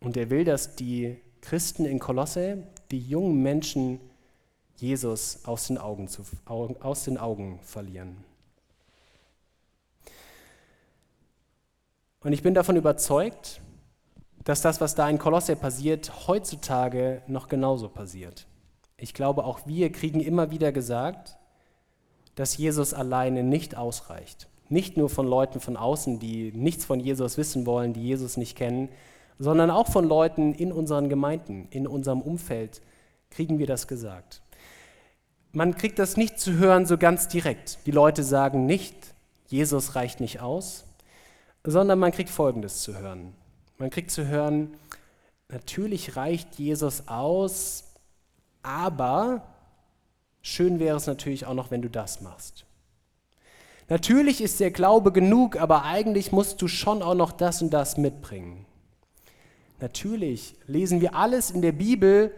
Und 0.00 0.16
er 0.16 0.28
will, 0.30 0.44
dass 0.44 0.74
die 0.74 1.16
Christen 1.40 1.84
in 1.84 2.00
Kolosse, 2.00 2.64
die 2.90 3.00
jungen 3.00 3.42
Menschen, 3.42 4.00
Jesus 4.76 5.44
aus 5.44 5.68
den 5.68 5.78
Augen, 5.78 6.08
zu, 6.08 6.22
aus 6.46 7.04
den 7.04 7.16
Augen 7.16 7.60
verlieren. 7.62 8.16
Und 12.22 12.32
ich 12.32 12.42
bin 12.42 12.54
davon 12.54 12.76
überzeugt, 12.76 13.60
dass 14.44 14.60
das, 14.62 14.80
was 14.80 14.94
da 14.94 15.08
in 15.08 15.18
Kolosse 15.18 15.56
passiert, 15.56 16.28
heutzutage 16.28 17.22
noch 17.26 17.48
genauso 17.48 17.88
passiert. 17.88 18.46
Ich 18.96 19.14
glaube, 19.14 19.44
auch 19.44 19.66
wir 19.66 19.90
kriegen 19.90 20.20
immer 20.20 20.50
wieder 20.50 20.72
gesagt, 20.72 21.36
dass 22.34 22.56
Jesus 22.56 22.94
alleine 22.94 23.42
nicht 23.42 23.76
ausreicht. 23.76 24.48
Nicht 24.68 24.96
nur 24.96 25.10
von 25.10 25.26
Leuten 25.26 25.60
von 25.60 25.76
außen, 25.76 26.18
die 26.18 26.52
nichts 26.52 26.84
von 26.84 27.00
Jesus 27.00 27.36
wissen 27.36 27.66
wollen, 27.66 27.92
die 27.92 28.02
Jesus 28.02 28.36
nicht 28.36 28.56
kennen, 28.56 28.88
sondern 29.38 29.70
auch 29.70 29.88
von 29.88 30.06
Leuten 30.06 30.54
in 30.54 30.72
unseren 30.72 31.08
Gemeinden, 31.08 31.66
in 31.70 31.86
unserem 31.86 32.22
Umfeld 32.22 32.80
kriegen 33.30 33.58
wir 33.58 33.66
das 33.66 33.88
gesagt. 33.88 34.40
Man 35.52 35.74
kriegt 35.74 35.98
das 35.98 36.16
nicht 36.16 36.38
zu 36.38 36.54
hören 36.54 36.86
so 36.86 36.96
ganz 36.96 37.28
direkt. 37.28 37.78
Die 37.86 37.90
Leute 37.90 38.22
sagen 38.22 38.64
nicht, 38.64 38.94
Jesus 39.48 39.94
reicht 39.96 40.20
nicht 40.20 40.40
aus, 40.40 40.84
sondern 41.64 41.98
man 41.98 42.12
kriegt 42.12 42.30
Folgendes 42.30 42.82
zu 42.82 42.98
hören. 42.98 43.34
Man 43.78 43.90
kriegt 43.90 44.10
zu 44.10 44.26
hören, 44.26 44.74
natürlich 45.48 46.16
reicht 46.16 46.56
Jesus 46.58 47.08
aus, 47.08 47.84
aber 48.62 49.42
schön 50.40 50.78
wäre 50.78 50.96
es 50.96 51.06
natürlich 51.06 51.46
auch 51.46 51.54
noch, 51.54 51.70
wenn 51.70 51.82
du 51.82 51.90
das 51.90 52.20
machst. 52.20 52.64
Natürlich 53.88 54.40
ist 54.40 54.60
der 54.60 54.70
Glaube 54.70 55.12
genug, 55.12 55.56
aber 55.56 55.84
eigentlich 55.84 56.32
musst 56.32 56.62
du 56.62 56.68
schon 56.68 57.02
auch 57.02 57.14
noch 57.14 57.32
das 57.32 57.62
und 57.62 57.70
das 57.70 57.96
mitbringen. 57.96 58.64
Natürlich 59.80 60.54
lesen 60.66 61.00
wir 61.00 61.16
alles 61.16 61.50
in 61.50 61.60
der 61.60 61.72
Bibel, 61.72 62.32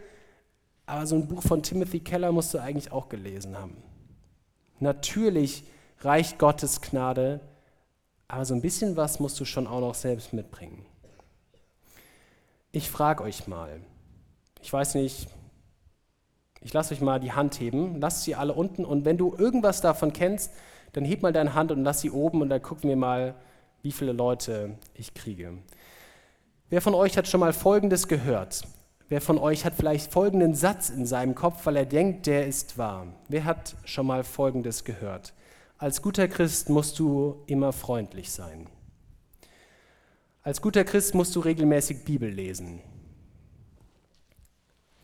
aber 0.87 1.05
so 1.05 1.15
ein 1.15 1.27
Buch 1.27 1.43
von 1.43 1.63
Timothy 1.63 1.99
Keller 1.99 2.31
musst 2.31 2.53
du 2.53 2.57
eigentlich 2.57 2.91
auch 2.91 3.07
gelesen 3.07 3.57
haben. 3.57 3.77
Natürlich 4.79 5.63
reicht 5.99 6.39
Gottes 6.39 6.81
Gnade, 6.81 7.39
aber 8.27 8.45
so 8.45 8.53
ein 8.53 8.61
bisschen 8.61 8.95
was 8.95 9.19
musst 9.19 9.39
du 9.39 9.45
schon 9.45 9.67
auch 9.67 9.79
noch 9.79 9.95
selbst 9.95 10.33
mitbringen. 10.33 10.85
Ich 12.71 12.89
frage 12.89 13.23
euch 13.23 13.47
mal, 13.47 13.79
ich 14.61 14.71
weiß 14.71 14.95
nicht, 14.95 15.27
ich 16.61 16.73
lasse 16.73 16.93
euch 16.93 17.01
mal 17.01 17.19
die 17.19 17.31
Hand 17.31 17.59
heben, 17.59 18.01
lasst 18.01 18.23
sie 18.23 18.35
alle 18.35 18.53
unten 18.53 18.85
und 18.85 19.05
wenn 19.05 19.17
du 19.17 19.35
irgendwas 19.35 19.81
davon 19.81 20.13
kennst, 20.13 20.51
dann 20.93 21.05
heb 21.05 21.21
mal 21.21 21.33
deine 21.33 21.53
Hand 21.53 21.71
und 21.71 21.83
lass 21.83 22.01
sie 22.01 22.11
oben 22.11 22.41
und 22.41 22.49
dann 22.49 22.61
gucken 22.61 22.89
wir 22.89 22.95
mal, 22.95 23.35
wie 23.81 23.91
viele 23.91 24.13
Leute 24.13 24.77
ich 24.95 25.13
kriege. 25.13 25.57
Wer 26.69 26.81
von 26.81 26.95
euch 26.95 27.17
hat 27.17 27.27
schon 27.27 27.41
mal 27.41 27.53
Folgendes 27.53 28.07
gehört? 28.07 28.67
Wer 29.07 29.21
von 29.21 29.37
euch 29.37 29.65
hat 29.65 29.75
vielleicht 29.75 30.11
folgenden 30.11 30.55
Satz 30.55 30.89
in 30.89 31.05
seinem 31.05 31.35
Kopf, 31.35 31.65
weil 31.67 31.75
er 31.75 31.85
denkt, 31.85 32.25
der 32.25 32.47
ist 32.47 32.79
wahr? 32.79 33.05
Wer 33.27 33.45
hat 33.45 33.75
schon 33.85 34.07
mal 34.07 34.23
Folgendes 34.23 34.83
gehört? 34.83 35.33
Als 35.85 36.01
guter 36.01 36.27
Christ 36.27 36.69
musst 36.69 36.97
du 36.97 37.43
immer 37.45 37.71
freundlich 37.71 38.31
sein. 38.31 38.67
Als 40.41 40.59
guter 40.59 40.83
Christ 40.83 41.13
musst 41.13 41.35
du 41.35 41.41
regelmäßig 41.41 42.05
Bibel 42.05 42.27
lesen. 42.27 42.81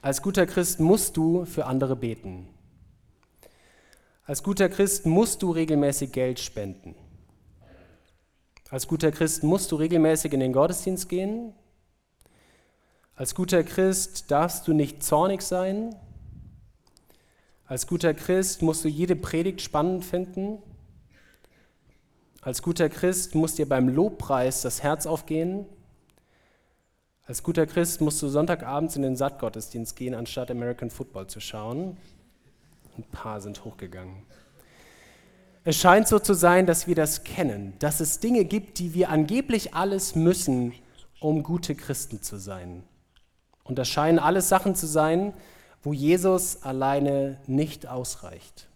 Als 0.01 0.23
guter 0.23 0.47
Christ 0.47 0.79
musst 0.79 1.17
du 1.17 1.45
für 1.45 1.67
andere 1.67 1.95
beten. 1.95 2.47
Als 4.25 4.41
guter 4.41 4.69
Christ 4.69 5.05
musst 5.05 5.43
du 5.43 5.51
regelmäßig 5.51 6.13
Geld 6.13 6.39
spenden. 6.39 6.95
Als 8.71 8.87
guter 8.87 9.11
Christ 9.11 9.43
musst 9.43 9.71
du 9.71 9.75
regelmäßig 9.75 10.33
in 10.33 10.39
den 10.39 10.51
Gottesdienst 10.51 11.07
gehen. 11.09 11.53
Als 13.13 13.35
guter 13.35 13.63
Christ 13.63 14.31
darfst 14.31 14.67
du 14.67 14.73
nicht 14.73 15.03
zornig 15.03 15.43
sein. 15.43 15.95
Als 17.67 17.85
guter 17.85 18.15
Christ 18.15 18.63
musst 18.63 18.83
du 18.83 18.87
jede 18.87 19.15
Predigt 19.15 19.61
spannend 19.61 20.03
finden. 20.03 20.57
Als 22.41 22.63
guter 22.63 22.89
Christ 22.89 23.35
muss 23.35 23.53
dir 23.53 23.69
beim 23.69 23.87
Lobpreis 23.87 24.61
das 24.61 24.81
Herz 24.81 25.05
aufgehen. 25.05 25.67
Als 27.27 27.43
guter 27.43 27.67
Christ 27.67 28.01
musst 28.01 28.19
du 28.23 28.29
Sonntagabends 28.29 28.95
in 28.95 29.03
den 29.03 29.15
Sattgottesdienst 29.15 29.95
gehen, 29.95 30.15
anstatt 30.15 30.49
American 30.49 30.89
Football 30.89 31.27
zu 31.27 31.39
schauen. 31.39 31.97
Ein 32.97 33.03
paar 33.03 33.41
sind 33.41 33.63
hochgegangen. 33.63 34.23
Es 35.63 35.77
scheint 35.77 36.07
so 36.07 36.17
zu 36.17 36.33
sein, 36.33 36.65
dass 36.65 36.87
wir 36.87 36.95
das 36.95 37.23
kennen, 37.23 37.73
dass 37.77 37.99
es 37.99 38.19
Dinge 38.19 38.43
gibt, 38.43 38.79
die 38.79 38.95
wir 38.95 39.09
angeblich 39.09 39.75
alles 39.75 40.15
müssen, 40.15 40.73
um 41.19 41.43
gute 41.43 41.75
Christen 41.75 42.23
zu 42.23 42.37
sein. 42.37 42.83
Und 43.63 43.77
das 43.77 43.87
scheinen 43.87 44.17
alles 44.17 44.49
Sachen 44.49 44.73
zu 44.73 44.87
sein, 44.87 45.33
wo 45.83 45.93
Jesus 45.93 46.63
alleine 46.63 47.37
nicht 47.45 47.85
ausreicht. 47.87 48.70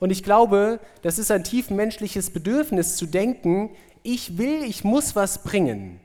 Und 0.00 0.10
ich 0.10 0.24
glaube, 0.24 0.80
das 1.02 1.18
ist 1.18 1.30
ein 1.30 1.44
tief 1.44 1.70
menschliches 1.70 2.30
Bedürfnis 2.30 2.96
zu 2.96 3.06
denken, 3.06 3.70
ich 4.02 4.38
will, 4.38 4.64
ich 4.64 4.82
muss 4.82 5.14
was 5.14 5.42
bringen, 5.42 6.00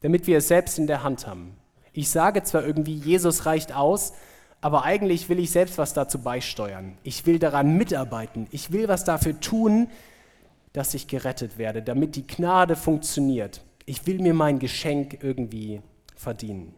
damit 0.00 0.26
wir 0.26 0.38
es 0.38 0.48
selbst 0.48 0.78
in 0.78 0.86
der 0.86 1.02
Hand 1.02 1.26
haben. 1.26 1.56
Ich 1.94 2.10
sage 2.10 2.42
zwar 2.42 2.64
irgendwie, 2.64 2.94
Jesus 2.94 3.46
reicht 3.46 3.74
aus, 3.74 4.12
aber 4.60 4.84
eigentlich 4.84 5.28
will 5.28 5.38
ich 5.38 5.50
selbst 5.50 5.78
was 5.78 5.94
dazu 5.94 6.22
beisteuern. 6.22 6.98
Ich 7.02 7.26
will 7.26 7.38
daran 7.38 7.76
mitarbeiten. 7.76 8.46
Ich 8.50 8.72
will 8.72 8.88
was 8.88 9.04
dafür 9.04 9.40
tun, 9.40 9.88
dass 10.72 10.94
ich 10.94 11.06
gerettet 11.06 11.56
werde, 11.56 11.82
damit 11.82 12.16
die 12.16 12.26
Gnade 12.26 12.76
funktioniert. 12.76 13.62
Ich 13.86 14.06
will 14.06 14.20
mir 14.20 14.34
mein 14.34 14.58
Geschenk 14.58 15.22
irgendwie 15.22 15.80
verdienen. 16.16 16.74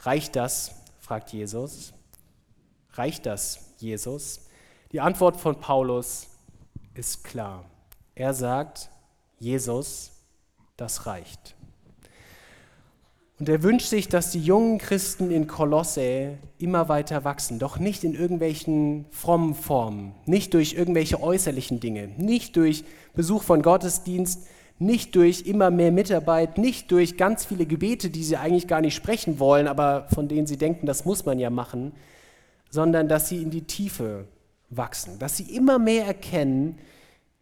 Reicht 0.00 0.36
das? 0.36 0.74
fragt 1.00 1.32
Jesus. 1.32 1.94
Reicht 2.92 3.26
das, 3.26 3.74
Jesus? 3.78 4.47
Die 4.92 5.00
Antwort 5.00 5.36
von 5.36 5.60
Paulus 5.60 6.28
ist 6.94 7.22
klar. 7.22 7.66
Er 8.14 8.32
sagt, 8.32 8.88
Jesus, 9.38 10.12
das 10.78 11.04
reicht. 11.04 11.54
Und 13.38 13.50
er 13.50 13.62
wünscht 13.62 13.88
sich, 13.88 14.08
dass 14.08 14.30
die 14.30 14.40
jungen 14.40 14.78
Christen 14.78 15.30
in 15.30 15.46
Kolosse 15.46 16.38
immer 16.58 16.88
weiter 16.88 17.22
wachsen, 17.22 17.58
doch 17.58 17.78
nicht 17.78 18.02
in 18.02 18.14
irgendwelchen 18.14 19.04
frommen 19.10 19.54
Formen, 19.54 20.14
nicht 20.24 20.54
durch 20.54 20.72
irgendwelche 20.72 21.22
äußerlichen 21.22 21.80
Dinge, 21.80 22.08
nicht 22.16 22.56
durch 22.56 22.82
Besuch 23.14 23.42
von 23.42 23.60
Gottesdienst, 23.60 24.48
nicht 24.78 25.14
durch 25.14 25.42
immer 25.42 25.70
mehr 25.70 25.92
Mitarbeit, 25.92 26.56
nicht 26.56 26.90
durch 26.90 27.18
ganz 27.18 27.44
viele 27.44 27.66
Gebete, 27.66 28.08
die 28.08 28.24
sie 28.24 28.38
eigentlich 28.38 28.66
gar 28.66 28.80
nicht 28.80 28.94
sprechen 28.94 29.38
wollen, 29.38 29.68
aber 29.68 30.08
von 30.14 30.28
denen 30.28 30.46
sie 30.46 30.56
denken, 30.56 30.86
das 30.86 31.04
muss 31.04 31.26
man 31.26 31.38
ja 31.38 31.50
machen, 31.50 31.92
sondern 32.70 33.06
dass 33.06 33.28
sie 33.28 33.42
in 33.42 33.50
die 33.50 33.66
Tiefe 33.66 34.26
wachsen, 34.70 35.18
dass 35.18 35.36
sie 35.36 35.54
immer 35.54 35.78
mehr 35.78 36.06
erkennen, 36.06 36.78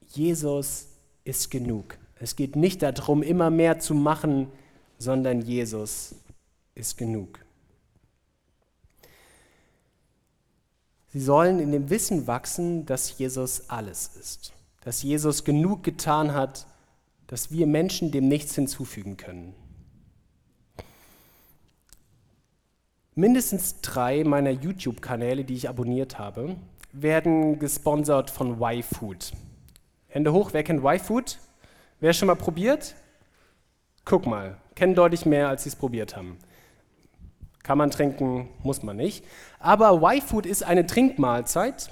Jesus 0.08 0.88
ist 1.24 1.50
genug. 1.50 1.98
Es 2.18 2.36
geht 2.36 2.56
nicht 2.56 2.82
darum, 2.82 3.22
immer 3.22 3.50
mehr 3.50 3.78
zu 3.78 3.94
machen, 3.94 4.48
sondern 4.98 5.42
Jesus 5.42 6.14
ist 6.74 6.96
genug. 6.96 7.40
Sie 11.08 11.20
sollen 11.20 11.58
in 11.58 11.72
dem 11.72 11.90
Wissen 11.90 12.26
wachsen, 12.26 12.86
dass 12.86 13.18
Jesus 13.18 13.70
alles 13.70 14.10
ist, 14.20 14.52
dass 14.82 15.02
Jesus 15.02 15.44
genug 15.44 15.82
getan 15.82 16.34
hat, 16.34 16.66
dass 17.26 17.50
wir 17.50 17.66
Menschen 17.66 18.12
dem 18.12 18.28
nichts 18.28 18.54
hinzufügen 18.54 19.16
können. 19.16 19.54
Mindestens 23.14 23.80
drei 23.80 24.24
meiner 24.24 24.50
YouTube-Kanäle, 24.50 25.44
die 25.44 25.54
ich 25.54 25.70
abonniert 25.70 26.18
habe, 26.18 26.56
werden 27.02 27.58
gesponsert 27.58 28.30
von 28.30 28.60
Y-Food. 28.60 29.32
Hände 30.08 30.32
hoch, 30.32 30.50
wer 30.52 30.62
kennt 30.62 30.82
Y-Food? 30.84 31.38
Wer 32.00 32.12
schon 32.12 32.26
mal 32.26 32.36
probiert? 32.36 32.94
Guck 34.04 34.26
mal, 34.26 34.56
kennen 34.74 34.94
deutlich 34.94 35.26
mehr, 35.26 35.48
als 35.48 35.64
sie 35.64 35.70
es 35.70 35.76
probiert 35.76 36.16
haben. 36.16 36.38
Kann 37.62 37.78
man 37.78 37.90
trinken, 37.90 38.48
muss 38.62 38.82
man 38.82 38.96
nicht. 38.96 39.24
Aber 39.58 40.00
Y-Food 40.02 40.46
ist 40.46 40.62
eine 40.62 40.86
Trinkmahlzeit, 40.86 41.90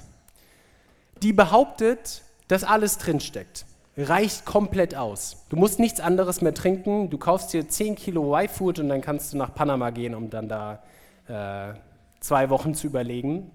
die 1.21 1.33
behauptet, 1.33 2.23
dass 2.47 2.63
alles 2.63 2.97
drinsteckt. 2.97 3.65
Reicht 3.97 4.45
komplett 4.45 4.95
aus. 4.95 5.45
Du 5.49 5.55
musst 5.55 5.79
nichts 5.79 5.99
anderes 5.99 6.41
mehr 6.41 6.53
trinken. 6.53 7.09
Du 7.09 7.17
kaufst 7.17 7.53
dir 7.53 7.67
10 7.67 7.95
Kilo 7.95 8.37
Y-Food 8.37 8.79
und 8.79 8.89
dann 8.89 9.01
kannst 9.01 9.33
du 9.33 9.37
nach 9.37 9.53
Panama 9.53 9.89
gehen, 9.89 10.15
um 10.15 10.29
dann 10.29 10.49
da 10.49 10.83
äh, 11.27 11.77
zwei 12.19 12.49
Wochen 12.49 12.73
zu 12.73 12.87
überlegen. 12.87 13.51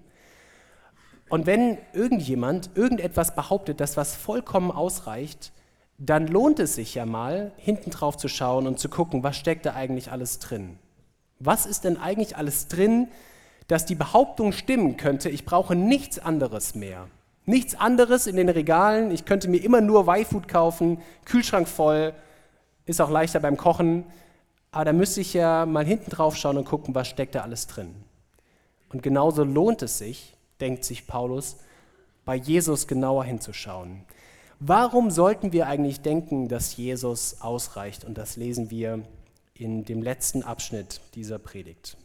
Und 1.31 1.47
wenn 1.47 1.79
irgendjemand 1.93 2.71
irgendetwas 2.75 3.35
behauptet, 3.35 3.81
dass 3.81 3.97
was 3.97 4.17
vollkommen 4.17 4.71
ausreicht, 4.71 5.53
dann 5.97 6.27
lohnt 6.27 6.59
es 6.59 6.75
sich 6.75 6.95
ja 6.95 7.07
mal, 7.07 7.53
hinten 7.57 7.91
drauf 7.91 8.17
zu 8.17 8.27
schauen 8.27 8.67
und 8.67 8.81
zu 8.81 8.89
gucken, 8.89 9.23
was 9.23 9.37
steckt 9.37 9.65
da 9.65 9.75
eigentlich 9.75 10.11
alles 10.11 10.41
drin. 10.41 10.79
Was 11.39 11.67
ist 11.67 11.85
denn 11.85 11.97
eigentlich 11.99 12.37
alles 12.37 12.67
drin, 12.67 13.09
dass 13.69 13.87
die 13.87 13.95
Behauptung 13.95 14.51
stimmen 14.51 14.97
könnte, 14.97 15.31
ich 15.31 15.45
brauche 15.45 15.77
nichts 15.77 16.19
anderes 16.19 16.75
mehr. 16.75 17.07
Nichts 17.47 17.77
anderes 17.77 18.27
in 18.27 18.35
den 18.35 18.49
Regalen, 18.49 19.13
ich 19.13 19.25
könnte 19.25 19.49
mir 19.49 19.63
immer 19.63 19.81
nur 19.81 20.09
Y-Food 20.09 20.49
kaufen, 20.49 21.01
Kühlschrank 21.25 21.69
voll, 21.69 22.13
ist 22.87 23.01
auch 23.01 23.11
leichter 23.11 23.39
beim 23.39 23.57
Kochen, 23.57 24.05
aber 24.73 24.87
da 24.87 24.93
müsste 24.93 25.21
ich 25.21 25.33
ja 25.35 25.65
mal 25.65 25.85
hinten 25.85 26.11
drauf 26.11 26.37
schauen 26.37 26.57
und 26.57 26.65
gucken, 26.65 26.95
was 26.95 27.07
steckt 27.07 27.37
da 27.37 27.43
alles 27.43 27.69
drin. 27.69 27.95
Und 28.93 29.05
genauso 29.05 29.45
lohnt 29.45 29.83
es 29.83 29.99
sich, 29.99 30.37
denkt 30.61 30.85
sich 30.85 31.07
Paulus, 31.07 31.57
bei 32.25 32.37
Jesus 32.37 32.87
genauer 32.87 33.25
hinzuschauen. 33.25 34.05
Warum 34.59 35.11
sollten 35.11 35.53
wir 35.53 35.67
eigentlich 35.67 36.01
denken, 36.01 36.49
dass 36.49 36.77
Jesus 36.77 37.41
ausreicht? 37.41 38.05
Und 38.05 38.19
das 38.19 38.37
lesen 38.37 38.71
wir 38.71 39.03
in 39.55 39.85
dem 39.85 40.03
letzten 40.03 40.43
Abschnitt 40.43 41.01
dieser 41.15 41.39
Predigt. 41.39 41.97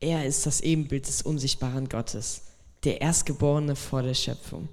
Er 0.00 0.26
ist 0.26 0.44
das 0.44 0.60
Ebenbild 0.60 1.08
des 1.08 1.22
unsichtbaren 1.22 1.88
Gottes, 1.88 2.42
der 2.84 3.00
Erstgeborene 3.00 3.74
vor 3.74 4.02
der 4.02 4.12
Schöpfung. 4.12 4.68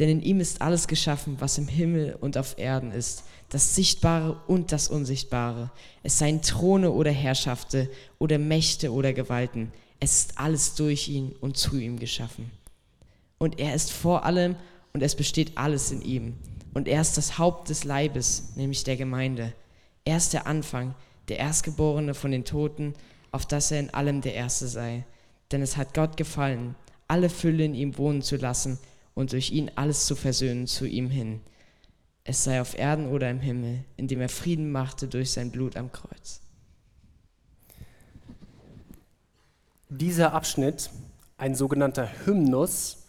Denn 0.00 0.08
in 0.08 0.22
ihm 0.22 0.40
ist 0.40 0.60
alles 0.60 0.88
geschaffen, 0.88 1.36
was 1.38 1.58
im 1.58 1.68
Himmel 1.68 2.16
und 2.20 2.36
auf 2.36 2.58
Erden 2.58 2.90
ist, 2.90 3.22
das 3.50 3.76
Sichtbare 3.76 4.40
und 4.48 4.72
das 4.72 4.88
Unsichtbare. 4.88 5.70
Es 6.02 6.18
seien 6.18 6.42
Throne 6.42 6.90
oder 6.90 7.12
Herrschaften 7.12 7.88
oder 8.18 8.38
Mächte 8.38 8.92
oder 8.92 9.12
Gewalten. 9.12 9.70
Es 10.04 10.18
ist 10.18 10.38
alles 10.38 10.74
durch 10.74 11.08
ihn 11.08 11.34
und 11.40 11.56
zu 11.56 11.78
ihm 11.78 11.98
geschaffen. 11.98 12.50
Und 13.38 13.58
er 13.58 13.74
ist 13.74 13.90
vor 13.90 14.26
allem 14.26 14.54
und 14.92 15.00
es 15.00 15.14
besteht 15.14 15.56
alles 15.56 15.92
in 15.92 16.02
ihm. 16.02 16.34
Und 16.74 16.88
er 16.88 17.00
ist 17.00 17.16
das 17.16 17.38
Haupt 17.38 17.70
des 17.70 17.84
Leibes, 17.84 18.52
nämlich 18.54 18.84
der 18.84 18.98
Gemeinde. 18.98 19.54
Er 20.04 20.18
ist 20.18 20.34
der 20.34 20.46
Anfang, 20.46 20.94
der 21.28 21.38
Erstgeborene 21.38 22.12
von 22.12 22.32
den 22.32 22.44
Toten, 22.44 22.92
auf 23.32 23.46
dass 23.46 23.70
er 23.70 23.80
in 23.80 23.94
allem 23.94 24.20
der 24.20 24.34
Erste 24.34 24.68
sei. 24.68 25.06
Denn 25.50 25.62
es 25.62 25.78
hat 25.78 25.94
Gott 25.94 26.18
gefallen, 26.18 26.74
alle 27.08 27.30
Fülle 27.30 27.64
in 27.64 27.74
ihm 27.74 27.96
wohnen 27.96 28.20
zu 28.20 28.36
lassen 28.36 28.78
und 29.14 29.32
durch 29.32 29.52
ihn 29.52 29.70
alles 29.74 30.04
zu 30.04 30.16
versöhnen 30.16 30.66
zu 30.66 30.84
ihm 30.84 31.08
hin. 31.08 31.40
Es 32.24 32.44
sei 32.44 32.60
auf 32.60 32.76
Erden 32.78 33.08
oder 33.08 33.30
im 33.30 33.40
Himmel, 33.40 33.86
indem 33.96 34.20
er 34.20 34.28
Frieden 34.28 34.70
machte 34.70 35.08
durch 35.08 35.30
sein 35.30 35.50
Blut 35.50 35.78
am 35.78 35.90
Kreuz. 35.92 36.43
Dieser 39.90 40.32
Abschnitt, 40.32 40.88
ein 41.36 41.54
sogenannter 41.54 42.08
Hymnus, 42.24 43.04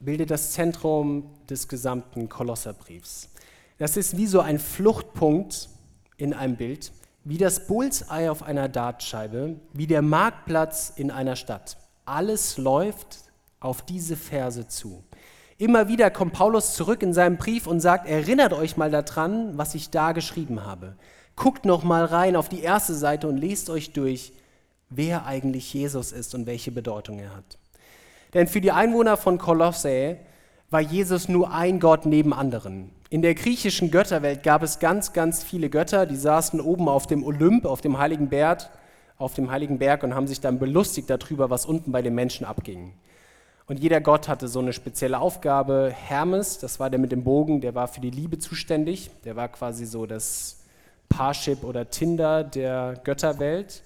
bildet 0.00 0.30
das 0.30 0.52
Zentrum 0.52 1.30
des 1.50 1.68
gesamten 1.68 2.30
Kolosserbriefs. 2.30 3.28
Das 3.76 3.98
ist 3.98 4.16
wie 4.16 4.26
so 4.26 4.40
ein 4.40 4.58
Fluchtpunkt 4.58 5.68
in 6.16 6.32
einem 6.32 6.56
Bild, 6.56 6.92
wie 7.24 7.36
das 7.36 7.66
Bullseye 7.66 8.30
auf 8.30 8.42
einer 8.42 8.70
Dartscheibe, 8.70 9.56
wie 9.74 9.86
der 9.86 10.00
Marktplatz 10.00 10.92
in 10.96 11.10
einer 11.10 11.36
Stadt. 11.36 11.76
Alles 12.06 12.56
läuft 12.56 13.18
auf 13.60 13.82
diese 13.82 14.16
Verse 14.16 14.66
zu. 14.68 15.04
Immer 15.58 15.88
wieder 15.88 16.10
kommt 16.10 16.32
Paulus 16.32 16.74
zurück 16.74 17.02
in 17.02 17.12
seinem 17.12 17.36
Brief 17.36 17.66
und 17.66 17.80
sagt, 17.80 18.08
erinnert 18.08 18.54
euch 18.54 18.78
mal 18.78 18.90
daran, 18.90 19.58
was 19.58 19.74
ich 19.74 19.90
da 19.90 20.12
geschrieben 20.12 20.64
habe. 20.64 20.96
Guckt 21.36 21.66
noch 21.66 21.84
mal 21.84 22.06
rein 22.06 22.34
auf 22.34 22.48
die 22.48 22.62
erste 22.62 22.94
Seite 22.94 23.28
und 23.28 23.36
lest 23.36 23.68
euch 23.68 23.92
durch, 23.92 24.32
wer 24.94 25.26
eigentlich 25.26 25.72
Jesus 25.72 26.12
ist 26.12 26.34
und 26.34 26.46
welche 26.46 26.70
Bedeutung 26.70 27.18
er 27.18 27.34
hat. 27.34 27.58
Denn 28.34 28.46
für 28.46 28.60
die 28.60 28.72
Einwohner 28.72 29.16
von 29.16 29.38
Kolosse 29.38 30.16
war 30.70 30.80
Jesus 30.80 31.28
nur 31.28 31.52
ein 31.52 31.80
Gott 31.80 32.06
neben 32.06 32.32
anderen. 32.32 32.90
In 33.10 33.20
der 33.20 33.34
griechischen 33.34 33.90
Götterwelt 33.90 34.42
gab 34.42 34.62
es 34.62 34.78
ganz, 34.78 35.12
ganz 35.12 35.42
viele 35.44 35.68
Götter, 35.68 36.06
die 36.06 36.16
saßen 36.16 36.60
oben 36.60 36.88
auf 36.88 37.06
dem 37.06 37.24
Olymp, 37.24 37.66
auf 37.66 37.82
dem 37.82 37.98
heiligen 37.98 38.30
Berg, 38.30 38.70
auf 39.18 39.34
dem 39.34 39.50
heiligen 39.50 39.78
Berg 39.78 40.02
und 40.02 40.14
haben 40.14 40.26
sich 40.26 40.40
dann 40.40 40.58
belustigt 40.58 41.10
darüber, 41.10 41.50
was 41.50 41.66
unten 41.66 41.92
bei 41.92 42.00
den 42.00 42.14
Menschen 42.14 42.46
abging. 42.46 42.94
Und 43.66 43.80
jeder 43.80 44.00
Gott 44.00 44.28
hatte 44.28 44.48
so 44.48 44.58
eine 44.58 44.72
spezielle 44.72 45.18
Aufgabe. 45.18 45.92
Hermes, 45.94 46.58
das 46.58 46.80
war 46.80 46.90
der 46.90 46.98
mit 46.98 47.12
dem 47.12 47.22
Bogen, 47.22 47.60
der 47.60 47.74
war 47.74 47.86
für 47.86 48.00
die 48.00 48.10
Liebe 48.10 48.38
zuständig. 48.38 49.10
Der 49.24 49.36
war 49.36 49.48
quasi 49.48 49.86
so 49.86 50.06
das 50.06 50.60
Parship 51.08 51.62
oder 51.62 51.88
Tinder 51.88 52.44
der 52.44 53.00
Götterwelt. 53.04 53.82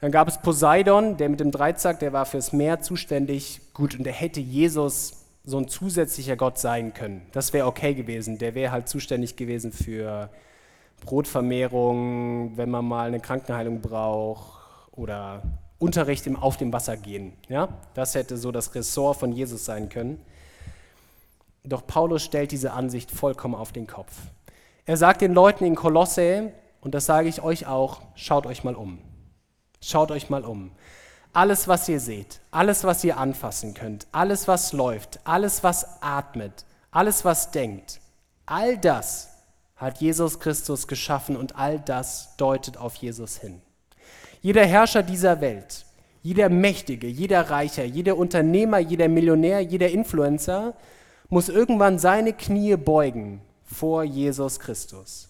Dann 0.00 0.12
gab 0.12 0.28
es 0.28 0.38
Poseidon, 0.38 1.16
der 1.16 1.28
mit 1.28 1.40
dem 1.40 1.50
Dreizack, 1.50 1.98
der 1.98 2.12
war 2.12 2.24
fürs 2.24 2.52
Meer 2.52 2.80
zuständig. 2.80 3.60
Gut, 3.74 3.96
und 3.96 4.04
der 4.04 4.12
hätte 4.12 4.40
Jesus 4.40 5.24
so 5.44 5.58
ein 5.58 5.66
zusätzlicher 5.66 6.36
Gott 6.36 6.58
sein 6.58 6.94
können. 6.94 7.22
Das 7.32 7.52
wäre 7.52 7.66
okay 7.66 7.94
gewesen. 7.94 8.38
Der 8.38 8.54
wäre 8.54 8.70
halt 8.70 8.88
zuständig 8.88 9.36
gewesen 9.36 9.72
für 9.72 10.30
Brotvermehrung, 11.00 12.56
wenn 12.56 12.70
man 12.70 12.84
mal 12.84 13.08
eine 13.08 13.20
Krankenheilung 13.20 13.80
braucht 13.80 14.60
oder 14.92 15.42
Unterricht 15.78 16.26
im, 16.26 16.36
auf 16.36 16.56
dem 16.56 16.72
Wasser 16.72 16.96
gehen. 16.96 17.32
Ja? 17.48 17.68
Das 17.94 18.14
hätte 18.14 18.36
so 18.36 18.52
das 18.52 18.74
Ressort 18.74 19.16
von 19.16 19.32
Jesus 19.32 19.64
sein 19.64 19.88
können. 19.88 20.20
Doch 21.64 21.86
Paulus 21.86 22.22
stellt 22.22 22.52
diese 22.52 22.72
Ansicht 22.72 23.10
vollkommen 23.10 23.54
auf 23.54 23.72
den 23.72 23.86
Kopf. 23.86 24.12
Er 24.86 24.96
sagt 24.96 25.20
den 25.20 25.34
Leuten 25.34 25.64
in 25.64 25.74
Kolosse, 25.74 26.52
und 26.80 26.94
das 26.94 27.06
sage 27.06 27.28
ich 27.28 27.42
euch 27.42 27.66
auch, 27.66 28.00
schaut 28.14 28.46
euch 28.46 28.64
mal 28.64 28.74
um. 28.74 28.98
Schaut 29.80 30.10
euch 30.10 30.30
mal 30.30 30.44
um. 30.44 30.70
Alles, 31.32 31.68
was 31.68 31.88
ihr 31.88 32.00
seht, 32.00 32.40
alles, 32.50 32.84
was 32.84 33.04
ihr 33.04 33.18
anfassen 33.18 33.74
könnt, 33.74 34.06
alles, 34.12 34.48
was 34.48 34.72
läuft, 34.72 35.20
alles, 35.24 35.62
was 35.62 36.02
atmet, 36.02 36.64
alles, 36.90 37.24
was 37.24 37.50
denkt, 37.50 38.00
all 38.46 38.78
das 38.78 39.28
hat 39.76 40.00
Jesus 40.00 40.40
Christus 40.40 40.88
geschaffen 40.88 41.36
und 41.36 41.56
all 41.56 41.78
das 41.78 42.34
deutet 42.36 42.76
auf 42.76 42.96
Jesus 42.96 43.36
hin. 43.36 43.60
Jeder 44.40 44.66
Herrscher 44.66 45.02
dieser 45.02 45.40
Welt, 45.40 45.84
jeder 46.22 46.48
Mächtige, 46.48 47.06
jeder 47.06 47.50
Reicher, 47.50 47.84
jeder 47.84 48.16
Unternehmer, 48.16 48.78
jeder 48.78 49.08
Millionär, 49.08 49.60
jeder 49.60 49.90
Influencer 49.90 50.74
muss 51.28 51.48
irgendwann 51.48 51.98
seine 51.98 52.32
Knie 52.32 52.76
beugen 52.76 53.40
vor 53.64 54.02
Jesus 54.02 54.58
Christus. 54.58 55.27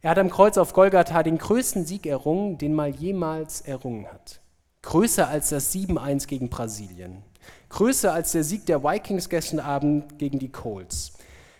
Er 0.00 0.10
hat 0.10 0.18
am 0.18 0.30
Kreuz 0.30 0.56
auf 0.58 0.74
Golgatha 0.74 1.22
den 1.24 1.38
größten 1.38 1.84
Sieg 1.84 2.06
errungen, 2.06 2.56
den 2.56 2.74
mal 2.74 2.90
jemals 2.90 3.62
errungen 3.62 4.06
hat. 4.06 4.40
Größer 4.82 5.28
als 5.28 5.48
das 5.48 5.74
7-1 5.74 6.28
gegen 6.28 6.48
Brasilien. 6.48 7.24
Größer 7.68 8.12
als 8.12 8.32
der 8.32 8.44
Sieg 8.44 8.64
der 8.66 8.84
Vikings 8.84 9.28
gestern 9.28 9.58
Abend 9.58 10.18
gegen 10.18 10.38
die 10.38 10.50
Colts. 10.52 11.14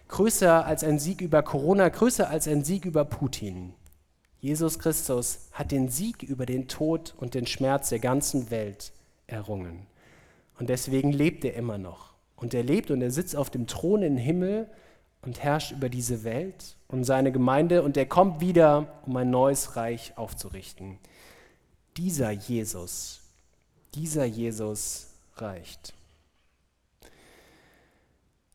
Größer 0.06 0.64
als 0.64 0.84
ein 0.84 1.00
Sieg 1.00 1.20
über 1.20 1.42
Corona, 1.42 1.88
größer 1.88 2.30
als 2.30 2.46
ein 2.46 2.64
Sieg 2.64 2.84
über 2.84 3.04
Putin. 3.04 3.74
Jesus 4.40 4.78
Christus 4.78 5.48
hat 5.52 5.72
den 5.72 5.88
Sieg 5.88 6.22
über 6.22 6.46
den 6.46 6.68
Tod 6.68 7.14
und 7.18 7.34
den 7.34 7.46
Schmerz 7.46 7.88
der 7.88 7.98
ganzen 7.98 8.50
Welt 8.50 8.92
errungen. 9.26 9.86
Und 10.58 10.68
deswegen 10.68 11.12
lebt 11.12 11.44
er 11.44 11.54
immer 11.54 11.76
noch. 11.76 12.14
Und 12.36 12.54
er 12.54 12.62
lebt 12.62 12.92
und 12.92 13.02
er 13.02 13.10
sitzt 13.10 13.34
auf 13.34 13.50
dem 13.50 13.66
Thron 13.66 14.02
im 14.02 14.16
Himmel 14.16 14.68
und 15.22 15.42
herrscht 15.42 15.72
über 15.72 15.88
diese 15.88 16.22
Welt 16.22 16.77
und 16.88 17.04
seine 17.04 17.32
Gemeinde 17.32 17.82
und 17.82 17.96
er 17.96 18.06
kommt 18.06 18.40
wieder, 18.40 19.00
um 19.06 19.16
ein 19.16 19.30
neues 19.30 19.76
Reich 19.76 20.16
aufzurichten. 20.16 20.98
Dieser 21.96 22.30
Jesus, 22.30 23.20
dieser 23.94 24.24
Jesus 24.24 25.08
reicht. 25.36 25.94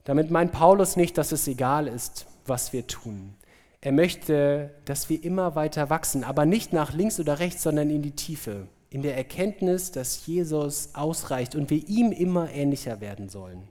Damit 0.03 0.31
meint 0.31 0.51
Paulus 0.51 0.95
nicht, 0.95 1.17
dass 1.17 1.31
es 1.31 1.47
egal 1.47 1.87
ist, 1.87 2.25
was 2.45 2.73
wir 2.73 2.87
tun. 2.87 3.35
Er 3.79 3.91
möchte, 3.91 4.71
dass 4.85 5.09
wir 5.09 5.23
immer 5.23 5.55
weiter 5.55 5.89
wachsen, 5.89 6.23
aber 6.23 6.45
nicht 6.45 6.73
nach 6.73 6.93
links 6.93 7.19
oder 7.19 7.39
rechts, 7.39 7.63
sondern 7.63 7.89
in 7.89 8.01
die 8.01 8.15
Tiefe, 8.15 8.67
in 8.89 9.01
der 9.01 9.15
Erkenntnis, 9.15 9.91
dass 9.91 10.25
Jesus 10.25 10.89
ausreicht 10.93 11.55
und 11.55 11.69
wir 11.69 11.87
ihm 11.87 12.11
immer 12.11 12.49
ähnlicher 12.51 13.01
werden 13.01 13.29
sollen. 13.29 13.67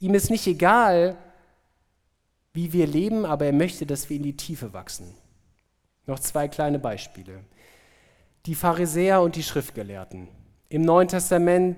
Ihm 0.00 0.14
ist 0.14 0.30
nicht 0.30 0.46
egal, 0.46 1.16
wie 2.52 2.72
wir 2.72 2.86
leben, 2.86 3.24
aber 3.24 3.46
er 3.46 3.52
möchte, 3.52 3.86
dass 3.86 4.10
wir 4.10 4.16
in 4.16 4.22
die 4.22 4.36
Tiefe 4.36 4.72
wachsen. 4.72 5.14
Noch 6.06 6.18
zwei 6.18 6.48
kleine 6.48 6.78
Beispiele. 6.78 7.44
Die 8.46 8.54
Pharisäer 8.54 9.22
und 9.22 9.36
die 9.36 9.42
Schriftgelehrten. 9.42 10.28
Im 10.68 10.82
Neuen 10.82 11.08
Testament 11.08 11.76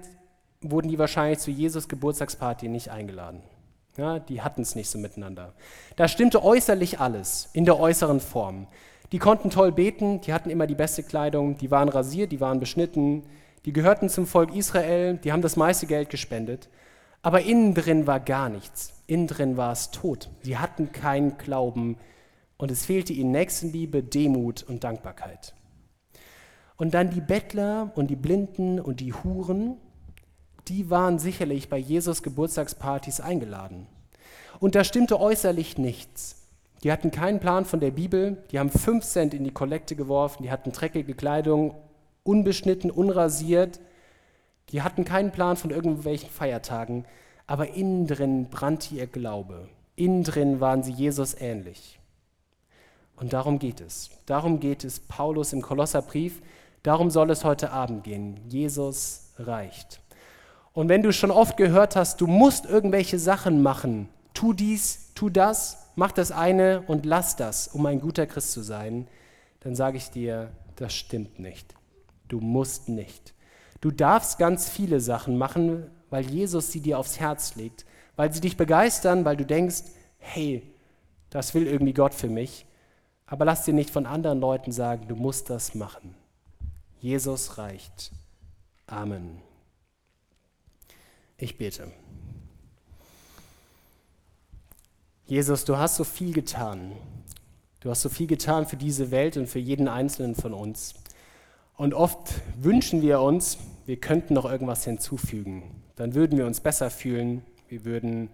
wurden 0.60 0.88
die 0.88 0.98
wahrscheinlich 0.98 1.38
zu 1.40 1.50
Jesus 1.50 1.88
Geburtstagsparty 1.88 2.68
nicht 2.68 2.90
eingeladen. 2.90 3.42
Ja, 3.96 4.18
die 4.18 4.42
hatten 4.42 4.62
es 4.62 4.74
nicht 4.74 4.88
so 4.88 4.98
miteinander. 4.98 5.52
Da 5.96 6.08
stimmte 6.08 6.42
äußerlich 6.42 6.98
alles, 6.98 7.50
in 7.52 7.64
der 7.64 7.78
äußeren 7.78 8.18
Form. 8.18 8.66
Die 9.12 9.18
konnten 9.18 9.50
toll 9.50 9.70
beten, 9.70 10.20
die 10.22 10.32
hatten 10.32 10.50
immer 10.50 10.66
die 10.66 10.74
beste 10.74 11.02
Kleidung, 11.02 11.56
die 11.58 11.70
waren 11.70 11.88
rasiert, 11.88 12.32
die 12.32 12.40
waren 12.40 12.58
beschnitten, 12.58 13.22
die 13.64 13.72
gehörten 13.72 14.08
zum 14.08 14.26
Volk 14.26 14.54
Israel, 14.54 15.18
die 15.18 15.32
haben 15.32 15.42
das 15.42 15.56
meiste 15.56 15.86
Geld 15.86 16.10
gespendet. 16.10 16.68
Aber 17.22 17.42
innen 17.42 17.74
drin 17.74 18.06
war 18.06 18.20
gar 18.20 18.48
nichts. 18.48 18.93
Innen 19.06 19.26
drin 19.26 19.56
war 19.56 19.72
es 19.72 19.90
tot. 19.90 20.30
Sie 20.42 20.58
hatten 20.58 20.92
keinen 20.92 21.36
Glauben 21.36 21.96
und 22.56 22.70
es 22.70 22.86
fehlte 22.86 23.12
ihnen 23.12 23.32
Nächstenliebe, 23.32 24.02
Demut 24.02 24.62
und 24.62 24.84
Dankbarkeit. 24.84 25.54
Und 26.76 26.94
dann 26.94 27.10
die 27.10 27.20
Bettler 27.20 27.92
und 27.94 28.08
die 28.08 28.16
Blinden 28.16 28.80
und 28.80 29.00
die 29.00 29.12
Huren, 29.12 29.76
die 30.68 30.90
waren 30.90 31.18
sicherlich 31.18 31.68
bei 31.68 31.76
Jesus 31.76 32.22
Geburtstagspartys 32.22 33.20
eingeladen. 33.20 33.86
Und 34.60 34.74
da 34.74 34.84
stimmte 34.84 35.20
äußerlich 35.20 35.78
nichts. 35.78 36.40
Die 36.82 36.92
hatten 36.92 37.10
keinen 37.10 37.40
Plan 37.40 37.64
von 37.64 37.80
der 37.80 37.90
Bibel, 37.90 38.42
die 38.50 38.58
haben 38.58 38.70
fünf 38.70 39.04
Cent 39.04 39.34
in 39.34 39.44
die 39.44 39.52
Kollekte 39.52 39.96
geworfen, 39.96 40.42
die 40.42 40.50
hatten 40.50 40.72
dreckige 40.72 41.14
Kleidung, 41.14 41.74
unbeschnitten, 42.24 42.90
unrasiert, 42.90 43.80
die 44.70 44.82
hatten 44.82 45.04
keinen 45.04 45.30
Plan 45.30 45.56
von 45.56 45.70
irgendwelchen 45.70 46.30
Feiertagen, 46.30 47.04
aber 47.46 47.70
innen 47.74 48.06
drin 48.06 48.48
brannte 48.50 48.94
ihr 48.94 49.06
Glaube. 49.06 49.68
Innen 49.96 50.24
drin 50.24 50.60
waren 50.60 50.82
sie 50.82 50.92
Jesus 50.92 51.34
ähnlich. 51.38 51.98
Und 53.16 53.32
darum 53.32 53.58
geht 53.58 53.80
es. 53.80 54.10
Darum 54.26 54.60
geht 54.60 54.84
es 54.84 54.98
Paulus 55.00 55.52
im 55.52 55.62
Kolosserbrief. 55.62 56.42
Darum 56.82 57.10
soll 57.10 57.30
es 57.30 57.44
heute 57.44 57.70
Abend 57.70 58.04
gehen. 58.04 58.40
Jesus 58.48 59.32
reicht. 59.38 60.00
Und 60.72 60.88
wenn 60.88 61.02
du 61.02 61.12
schon 61.12 61.30
oft 61.30 61.56
gehört 61.56 61.94
hast, 61.94 62.20
du 62.20 62.26
musst 62.26 62.66
irgendwelche 62.66 63.18
Sachen 63.18 63.62
machen, 63.62 64.08
tu 64.34 64.52
dies, 64.52 65.12
tu 65.14 65.30
das, 65.30 65.90
mach 65.94 66.10
das 66.10 66.32
eine 66.32 66.82
und 66.88 67.06
lass 67.06 67.36
das, 67.36 67.68
um 67.68 67.86
ein 67.86 68.00
guter 68.00 68.26
Christ 68.26 68.52
zu 68.52 68.62
sein, 68.62 69.06
dann 69.60 69.76
sage 69.76 69.96
ich 69.96 70.10
dir, 70.10 70.50
das 70.74 70.92
stimmt 70.92 71.38
nicht. 71.38 71.74
Du 72.26 72.40
musst 72.40 72.88
nicht. 72.88 73.34
Du 73.80 73.92
darfst 73.92 74.38
ganz 74.38 74.68
viele 74.68 74.98
Sachen 74.98 75.38
machen, 75.38 75.90
weil 76.14 76.30
Jesus 76.30 76.70
sie 76.70 76.78
dir 76.78 77.00
aufs 77.00 77.18
Herz 77.18 77.56
legt, 77.56 77.84
weil 78.14 78.32
sie 78.32 78.40
dich 78.40 78.56
begeistern, 78.56 79.24
weil 79.24 79.36
du 79.36 79.44
denkst, 79.44 79.82
hey, 80.18 80.62
das 81.28 81.54
will 81.54 81.66
irgendwie 81.66 81.92
Gott 81.92 82.14
für 82.14 82.28
mich. 82.28 82.66
Aber 83.26 83.44
lass 83.44 83.64
dir 83.64 83.74
nicht 83.74 83.90
von 83.90 84.06
anderen 84.06 84.38
Leuten 84.38 84.70
sagen, 84.70 85.08
du 85.08 85.16
musst 85.16 85.50
das 85.50 85.74
machen. 85.74 86.14
Jesus 87.00 87.58
reicht. 87.58 88.12
Amen. 88.86 89.42
Ich 91.36 91.58
bete. 91.58 91.90
Jesus, 95.26 95.64
du 95.64 95.78
hast 95.78 95.96
so 95.96 96.04
viel 96.04 96.32
getan. 96.32 96.92
Du 97.80 97.90
hast 97.90 98.02
so 98.02 98.08
viel 98.08 98.28
getan 98.28 98.68
für 98.68 98.76
diese 98.76 99.10
Welt 99.10 99.36
und 99.36 99.48
für 99.48 99.58
jeden 99.58 99.88
Einzelnen 99.88 100.36
von 100.36 100.54
uns. 100.54 100.94
Und 101.76 101.92
oft 101.92 102.34
wünschen 102.56 103.02
wir 103.02 103.20
uns, 103.20 103.58
wir 103.86 104.00
könnten 104.00 104.34
noch 104.34 104.44
irgendwas 104.44 104.84
hinzufügen. 104.84 105.82
Dann 105.96 106.14
würden 106.14 106.38
wir 106.38 106.46
uns 106.46 106.60
besser 106.60 106.90
fühlen. 106.90 107.42
Wir 107.68 107.84
würden 107.84 108.30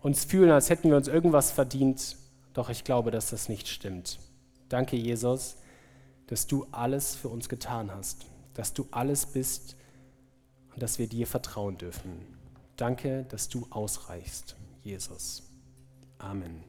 uns 0.00 0.24
fühlen, 0.24 0.50
als 0.50 0.70
hätten 0.70 0.88
wir 0.90 0.96
uns 0.96 1.08
irgendwas 1.08 1.50
verdient. 1.50 2.16
Doch 2.52 2.70
ich 2.70 2.84
glaube, 2.84 3.10
dass 3.10 3.30
das 3.30 3.48
nicht 3.48 3.68
stimmt. 3.68 4.18
Danke, 4.68 4.96
Jesus, 4.96 5.56
dass 6.26 6.46
du 6.46 6.66
alles 6.72 7.14
für 7.14 7.28
uns 7.28 7.48
getan 7.48 7.90
hast, 7.92 8.26
dass 8.54 8.72
du 8.72 8.86
alles 8.90 9.26
bist 9.26 9.76
und 10.72 10.82
dass 10.82 10.98
wir 10.98 11.08
dir 11.08 11.26
vertrauen 11.26 11.78
dürfen. 11.78 12.12
Danke, 12.76 13.24
dass 13.28 13.48
du 13.48 13.66
ausreichst, 13.70 14.56
Jesus. 14.82 15.42
Amen. 16.18 16.64